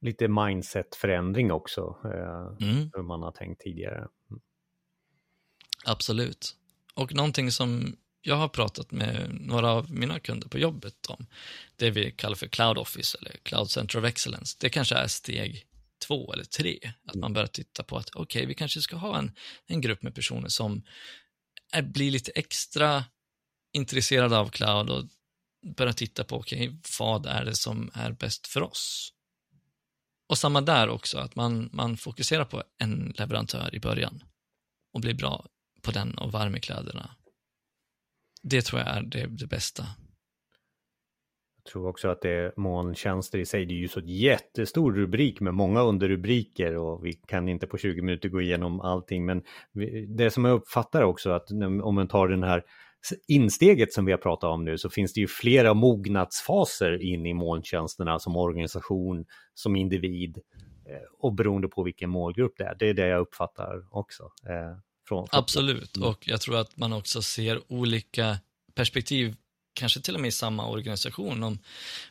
Lite 0.00 0.28
mindset-förändring 0.28 1.52
också, 1.52 1.96
eh, 2.04 2.66
mm. 2.68 2.90
hur 2.94 3.02
man 3.02 3.22
har 3.22 3.32
tänkt 3.32 3.60
tidigare. 3.60 3.98
Mm. 4.30 4.40
Absolut. 5.84 6.57
Och 6.98 7.14
någonting 7.14 7.52
som 7.52 7.96
jag 8.22 8.36
har 8.36 8.48
pratat 8.48 8.90
med 8.90 9.28
några 9.40 9.70
av 9.70 9.90
mina 9.90 10.20
kunder 10.20 10.48
på 10.48 10.58
jobbet 10.58 11.06
om, 11.06 11.26
det 11.76 11.90
vi 11.90 12.10
kallar 12.10 12.36
för 12.36 12.48
Cloud 12.48 12.78
Office 12.78 13.18
eller 13.18 13.32
Cloud 13.42 13.70
Center 13.70 13.98
of 13.98 14.04
Excellence, 14.04 14.56
det 14.60 14.70
kanske 14.70 14.94
är 14.94 15.06
steg 15.06 15.66
två 16.06 16.32
eller 16.32 16.44
tre, 16.44 16.92
att 17.04 17.14
man 17.14 17.32
börjar 17.32 17.46
titta 17.46 17.82
på 17.82 17.96
att 17.96 18.10
okej, 18.10 18.22
okay, 18.22 18.46
vi 18.46 18.54
kanske 18.54 18.80
ska 18.80 18.96
ha 18.96 19.18
en, 19.18 19.32
en 19.66 19.80
grupp 19.80 20.02
med 20.02 20.14
personer 20.14 20.48
som 20.48 20.82
är, 21.72 21.82
blir 21.82 22.10
lite 22.10 22.32
extra 22.34 23.04
intresserade 23.72 24.38
av 24.38 24.48
cloud 24.48 24.90
och 24.90 25.04
börjar 25.76 25.92
titta 25.92 26.24
på, 26.24 26.36
okej, 26.36 26.68
okay, 26.68 26.78
vad 26.98 27.26
är 27.26 27.44
det 27.44 27.56
som 27.56 27.90
är 27.94 28.12
bäst 28.12 28.46
för 28.46 28.62
oss? 28.62 29.12
Och 30.28 30.38
samma 30.38 30.60
där 30.60 30.88
också, 30.88 31.18
att 31.18 31.36
man, 31.36 31.70
man 31.72 31.96
fokuserar 31.96 32.44
på 32.44 32.62
en 32.78 33.14
leverantör 33.18 33.74
i 33.74 33.80
början 33.80 34.22
och 34.94 35.00
blir 35.00 35.14
bra 35.14 35.46
på 35.82 35.90
den 35.90 36.18
och 36.18 36.32
varm 36.32 36.56
i 36.56 36.60
kläderna. 36.60 37.10
Det 38.42 38.62
tror 38.62 38.80
jag 38.80 38.96
är 38.96 39.02
det, 39.02 39.26
det 39.26 39.46
bästa. 39.46 39.82
Jag 41.64 41.72
tror 41.72 41.88
också 41.88 42.08
att 42.08 42.22
det 42.22 42.30
är 42.30 42.52
molntjänster 42.56 43.38
i 43.38 43.46
sig, 43.46 43.66
det 43.66 43.74
är 43.74 43.78
ju 43.78 43.88
så 43.88 44.00
jättestor 44.00 44.92
rubrik 44.92 45.40
med 45.40 45.54
många 45.54 45.82
underrubriker 45.82 46.76
och 46.76 47.06
vi 47.06 47.12
kan 47.12 47.48
inte 47.48 47.66
på 47.66 47.78
20 47.78 48.02
minuter 48.02 48.28
gå 48.28 48.40
igenom 48.40 48.80
allting 48.80 49.26
men 49.26 49.42
det 50.16 50.30
som 50.30 50.44
jag 50.44 50.54
uppfattar 50.54 51.02
också 51.02 51.30
att 51.30 51.50
om 51.82 51.94
man 51.94 52.08
tar 52.08 52.28
den 52.28 52.42
här 52.42 52.62
insteget 53.28 53.92
som 53.92 54.04
vi 54.04 54.12
har 54.12 54.18
pratat 54.18 54.50
om 54.50 54.64
nu 54.64 54.78
så 54.78 54.90
finns 54.90 55.12
det 55.12 55.20
ju 55.20 55.26
flera 55.26 55.74
mognadsfaser 55.74 57.02
in 57.02 57.26
i 57.26 57.34
molntjänsterna 57.34 58.18
som 58.18 58.36
organisation, 58.36 59.24
som 59.54 59.76
individ 59.76 60.38
eh, 60.88 61.08
och 61.18 61.34
beroende 61.34 61.68
på 61.68 61.82
vilken 61.82 62.10
målgrupp 62.10 62.54
det 62.56 62.64
är. 62.64 62.76
Det 62.78 62.88
är 62.88 62.94
det 62.94 63.06
jag 63.06 63.20
uppfattar 63.20 63.82
också. 63.90 64.22
Eh. 64.22 64.87
Från, 65.08 65.28
Absolut, 65.32 65.96
mm. 65.96 66.08
och 66.08 66.28
jag 66.28 66.40
tror 66.40 66.56
att 66.56 66.76
man 66.76 66.92
också 66.92 67.22
ser 67.22 67.72
olika 67.72 68.38
perspektiv, 68.74 69.36
kanske 69.74 70.00
till 70.00 70.14
och 70.14 70.20
med 70.20 70.28
i 70.28 70.32
samma 70.32 70.66
organisation. 70.66 71.42
Om 71.42 71.58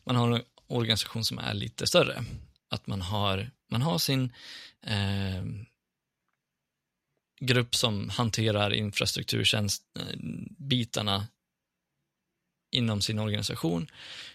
man 0.03 0.15
har 0.15 0.31
en 0.31 0.41
organisation 0.67 1.25
som 1.25 1.39
är 1.39 1.53
lite 1.53 1.88
större, 1.88 2.23
att 2.69 2.88
man 2.88 3.01
har, 3.01 3.51
man 3.71 3.81
har 3.81 3.97
sin 3.97 4.33
eh, 4.83 5.45
grupp 7.41 7.75
som 7.75 8.10
hanterar 8.10 8.73
infrastrukturtjänstbitarna 8.73 11.27
inom 12.71 13.01
sin 13.01 13.19
organisation. 13.19 13.88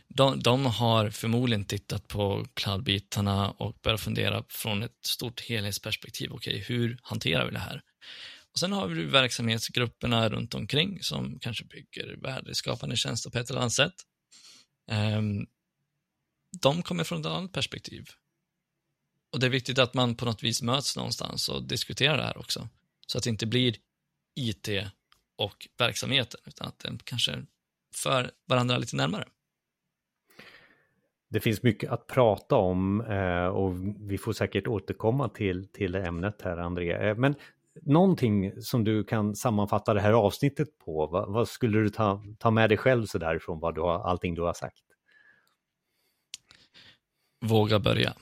De, 0.09 0.41
de, 0.41 0.67
har 0.67 1.11
förmodligen 1.11 1.65
tittat 1.65 2.09
på 2.09 2.47
cloudbitarna 2.55 3.51
och 3.51 3.77
börjat 3.83 4.01
fundera 4.01 4.45
från 4.49 4.83
ett 4.83 5.07
stort 5.07 5.41
helhetsperspektiv. 5.41 6.33
Okej, 6.33 6.55
okay, 6.55 6.77
hur 6.77 6.99
hanterar 7.03 7.47
vi 7.47 7.53
det 7.53 7.59
här? 7.59 7.83
Och 8.53 8.59
sen 8.59 8.73
har 8.73 8.89
vi 8.89 9.05
verksamhetsgrupperna 9.05 10.29
runt 10.29 10.55
omkring 10.55 11.03
som 11.03 11.39
kanske 11.39 11.65
bygger 11.65 12.17
värdeskapande 12.17 12.97
tjänster 12.97 13.31
på 13.31 13.39
ett 13.39 13.51
eller 13.51 13.61
annat 13.61 13.73
sätt. 13.73 13.95
Um, 14.91 15.47
de 16.63 16.83
kommer 16.83 17.05
från 17.05 17.21
ett 17.21 17.27
annat 17.27 17.53
perspektiv. 17.53 18.07
och 19.33 19.41
det 19.41 19.47
är 19.47 19.51
viktigt 19.51 19.79
att 19.79 19.95
man 19.95 20.15
på 20.15 20.25
något 20.25 20.43
vis 20.43 20.63
möts 20.63 20.97
någonstans 20.97 21.49
och 21.49 21.63
diskuterar 21.65 22.17
det 22.17 22.23
här 22.23 22.39
också. 22.39 22.69
Så 23.07 23.19
att 23.19 23.25
det 23.25 23.31
inte 23.31 23.47
blir 23.47 23.77
IT 24.35 24.69
och 25.37 25.69
verksamheten, 25.79 26.41
utan 26.45 26.69
att 26.69 26.79
den 26.79 26.99
kanske 27.05 27.45
för 27.95 28.31
varandra 28.47 28.79
lite 28.79 28.97
närmare. 28.97 29.29
Det 31.29 31.41
finns 31.41 31.63
mycket 31.63 31.91
att 31.91 32.07
prata 32.07 32.57
om 32.57 33.01
eh, 33.01 33.47
och 33.47 33.75
vi 34.11 34.19
får 34.19 34.33
säkert 34.33 34.67
återkomma 34.67 35.29
till, 35.29 35.69
till 35.69 35.95
ämnet 35.95 36.43
här, 36.43 36.57
André. 36.57 36.93
Eh, 36.93 37.17
men 37.17 37.35
någonting 37.83 38.63
som 38.63 38.85
du 38.85 39.05
kan 39.05 39.37
sammanfatta 39.37 39.95
det 39.95 40.01
här 40.01 40.13
avsnittet 40.13 40.79
på, 40.79 41.07
vad, 41.07 41.33
vad 41.33 41.49
skulle 41.49 41.79
du 41.79 41.91
ta, 41.91 42.23
ta 42.39 42.51
med 42.51 42.71
dig 42.71 42.79
själv 42.79 43.07
så 43.07 43.19
därifrån, 43.19 43.61
vad 43.61 43.75
du 43.75 43.81
har, 43.81 43.99
allting 43.99 44.35
du 44.35 44.43
har 44.43 44.53
sagt? 44.53 44.83
Våga 47.41 47.79
börja. 47.79 48.15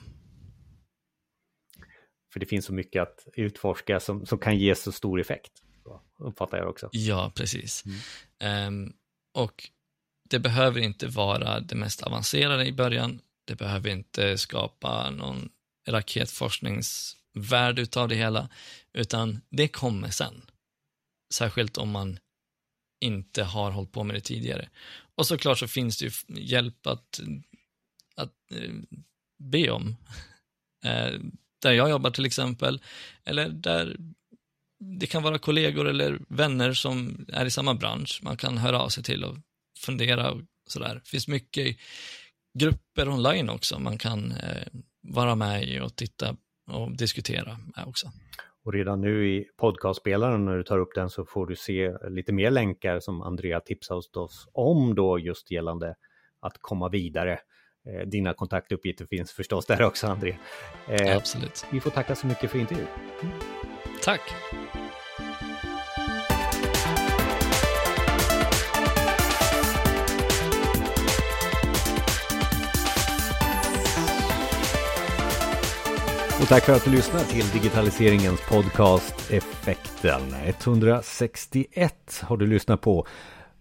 För 2.33 2.41
det 2.41 2.47
finns 2.47 2.65
så 2.65 2.73
mycket 2.73 3.03
att 3.03 3.29
utforska 3.35 4.01
som, 4.01 4.27
som 4.27 4.39
kan 4.39 4.59
ge 4.59 4.75
så 4.75 4.93
stor 4.93 5.21
effekt. 5.21 5.53
Uppfattar 6.19 6.59
jag 6.59 6.69
också. 6.69 6.89
Ja, 6.93 7.33
precis. 7.35 7.85
Mm. 8.41 8.85
Um, 8.85 8.93
och 9.35 9.71
det 10.31 10.39
behöver 10.39 10.81
inte 10.81 11.07
vara 11.07 11.61
det 11.61 11.75
mest 11.75 12.03
avancerade 12.03 12.67
i 12.67 12.73
början. 12.73 13.21
Det 13.45 13.55
behöver 13.55 13.91
inte 13.91 14.39
skapa 14.39 15.11
någon 15.11 15.49
värd 17.35 17.79
utav 17.79 18.09
det 18.09 18.15
hela, 18.15 18.49
utan 18.93 19.41
det 19.51 19.69
kommer 19.69 20.11
sen. 20.11 20.43
Särskilt 21.35 21.79
om 21.79 21.91
man 21.91 22.19
inte 23.01 23.43
har 23.43 23.71
hållit 23.71 23.93
på 23.93 24.05
med 24.05 24.17
det 24.17 24.21
tidigare. 24.21 24.69
Och 25.15 25.27
såklart 25.27 25.59
så 25.59 25.69
finns 25.69 25.99
det 25.99 26.05
ju 26.05 26.13
hjälp 26.29 26.87
att, 26.87 27.21
att 28.17 28.53
eh, 28.55 28.75
be 29.39 29.71
om. 29.71 29.97
Eh, 30.85 31.21
där 31.63 31.73
jag 31.73 31.91
jobbar 31.91 32.11
till 32.11 32.25
exempel, 32.25 32.83
eller 33.25 33.49
där 33.49 33.97
det 34.81 35.07
kan 35.07 35.23
vara 35.23 35.39
kollegor 35.39 35.89
eller 35.89 36.21
vänner 36.29 36.73
som 36.73 37.27
är 37.29 37.47
i 37.47 37.51
samma 37.51 37.75
bransch 37.75 38.21
man 38.23 38.37
kan 38.37 38.59
höra 38.59 38.81
av 38.81 38.89
sig 38.89 39.05
till 39.05 39.25
och 39.25 39.37
fundera 39.79 40.31
och 40.31 40.43
sådär. 40.69 40.95
Det 40.95 41.11
finns 41.11 41.29
mycket 41.29 41.77
grupper 42.59 43.09
online 43.09 43.51
också 43.51 43.79
man 43.79 43.99
kan 43.99 44.33
eh, 44.33 44.67
vara 45.03 45.35
med 45.35 45.69
i 45.69 45.81
och 45.81 45.97
titta 45.97 46.37
och 46.71 46.97
diskutera 46.97 47.59
med 47.77 47.85
också. 47.87 48.11
Och 48.65 48.73
redan 48.73 49.01
nu 49.01 49.29
i 49.29 49.45
podcastspelaren 49.57 50.45
när 50.45 50.57
du 50.57 50.63
tar 50.63 50.79
upp 50.79 50.95
den 50.95 51.11
så 51.11 51.25
får 51.25 51.47
du 51.47 51.57
se 51.57 51.93
lite 52.09 52.33
mer 52.33 52.51
länkar 52.51 53.01
som 53.01 53.23
Andrea 53.23 53.61
tipsat 53.61 54.17
oss 54.17 54.49
om 54.53 54.95
då 54.95 55.19
just 55.19 55.51
gällande 55.51 55.95
att 56.41 56.59
komma 56.61 56.89
vidare. 56.89 57.41
Eh, 57.89 58.07
dina 58.07 58.35
kontaktuppgifter 58.35 59.07
finns 59.07 59.33
förstås 59.33 59.67
där 59.67 59.83
också 59.83 60.07
André. 60.07 60.37
Eh, 60.89 61.17
Absolut. 61.17 61.67
Vi 61.73 61.81
får 61.81 61.91
tacka 61.91 62.15
så 62.15 62.27
mycket 62.27 62.51
för 62.51 62.59
intervjun. 62.59 62.87
Tack. 64.03 64.21
Och 76.41 76.49
tack 76.49 76.65
för 76.65 76.73
att 76.73 76.85
du 76.85 76.91
lyssnar 76.91 77.21
till 77.21 77.49
digitaliseringens 77.61 78.41
podcast 78.49 79.31
Effekten. 79.31 80.23
161 80.45 82.21
har 82.23 82.37
du 82.37 82.47
lyssnat 82.47 82.81
på. 82.81 83.07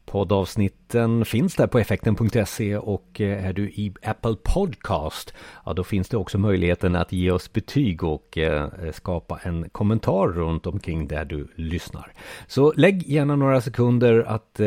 Poddavsnitten 0.06 1.26
finns 1.26 1.56
där 1.56 1.68
på 1.68 1.80
effekten.se 1.80 2.78
och 2.78 3.22
eh, 3.22 3.46
är 3.46 3.54
du 3.54 3.70
i 3.70 3.94
Apple 4.04 4.36
Podcast, 4.44 5.34
ja 5.66 5.74
då 5.74 5.84
finns 5.84 6.10
det 6.10 6.18
också 6.18 6.38
möjligheten 6.38 6.96
att 6.96 7.12
ge 7.12 7.32
oss 7.32 7.54
betyg 7.54 8.04
och 8.04 8.38
eh, 8.38 8.64
eh, 8.64 8.92
skapa 8.92 9.40
en 9.44 9.70
kommentar 9.70 10.28
runt 10.28 10.68
omkring 10.68 11.08
där 11.08 11.26
du 11.26 11.48
lyssnar. 11.56 12.14
Så 12.48 12.74
lägg 12.76 13.08
gärna 13.08 13.36
några 13.36 13.62
sekunder 13.62 14.24
att 14.28 14.60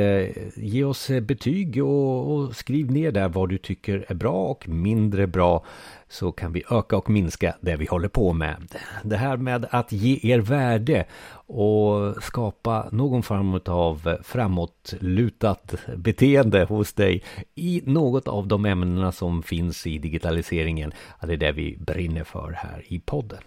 ge 0.54 0.84
oss 0.84 1.10
betyg 1.22 1.84
och, 1.84 2.32
och 2.32 2.56
skriv 2.56 2.90
ner 2.90 3.12
där 3.12 3.28
vad 3.28 3.48
du 3.48 3.58
tycker 3.58 4.04
är 4.08 4.14
bra 4.14 4.46
och 4.46 4.68
mindre 4.68 5.26
bra 5.26 5.64
så 6.12 6.32
kan 6.32 6.52
vi 6.52 6.62
öka 6.70 6.96
och 6.96 7.10
minska 7.10 7.56
det 7.60 7.76
vi 7.76 7.86
håller 7.86 8.08
på 8.08 8.32
med. 8.32 8.56
Det 9.02 9.16
här 9.16 9.36
med 9.36 9.66
att 9.70 9.92
ge 9.92 10.20
er 10.22 10.38
värde 10.38 11.04
och 11.46 12.22
skapa 12.22 12.88
någon 12.92 13.22
form 13.22 13.60
av 13.66 14.16
framåtlutat 14.22 15.74
beteende 15.96 16.64
hos 16.64 16.92
dig 16.92 17.22
i 17.54 17.82
något 17.84 18.28
av 18.28 18.46
de 18.46 18.64
ämnena 18.64 19.12
som 19.12 19.42
finns 19.42 19.86
i 19.86 19.98
digitaliseringen. 19.98 20.92
Det 21.20 21.32
är 21.32 21.36
det 21.36 21.52
vi 21.52 21.76
brinner 21.76 22.24
för 22.24 22.52
här 22.52 22.84
i 22.86 23.00
podden. 23.00 23.42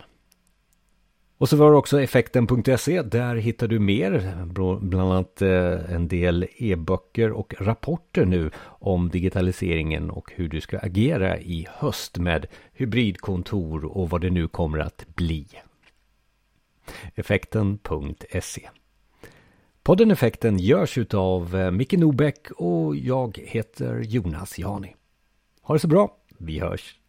Och 1.37 1.49
så 1.49 1.57
var 1.57 1.71
det 1.71 1.77
också 1.77 2.01
effekten.se. 2.01 3.01
Där 3.01 3.35
hittar 3.35 3.67
du 3.67 3.79
mer, 3.79 4.45
bland 4.81 5.11
annat 5.11 5.41
eh, 5.41 5.93
en 5.93 6.07
del 6.07 6.47
e-böcker 6.57 7.31
och 7.31 7.53
rapporter 7.59 8.25
nu 8.25 8.51
om 8.65 9.09
digitaliseringen 9.09 10.09
och 10.09 10.31
hur 10.35 10.49
du 10.49 10.61
ska 10.61 10.79
agera 10.79 11.39
i 11.39 11.67
höst 11.69 12.17
med 12.17 12.47
hybridkontor 12.73 13.85
och 13.85 14.09
vad 14.09 14.21
det 14.21 14.29
nu 14.29 14.47
kommer 14.47 14.79
att 14.79 15.05
bli. 15.15 15.47
Effekten.se 17.15 18.69
Podden 19.83 20.11
Effekten 20.11 20.59
görs 20.59 20.97
av 21.13 21.55
eh, 21.55 21.71
Micke 21.71 21.93
Nobäck 21.93 22.51
och 22.51 22.95
jag 22.95 23.37
heter 23.37 23.99
Jonas 23.99 24.59
Jani. 24.59 24.95
Ha 25.61 25.73
det 25.75 25.79
så 25.79 25.87
bra, 25.87 26.17
vi 26.37 26.59
hörs! 26.59 27.04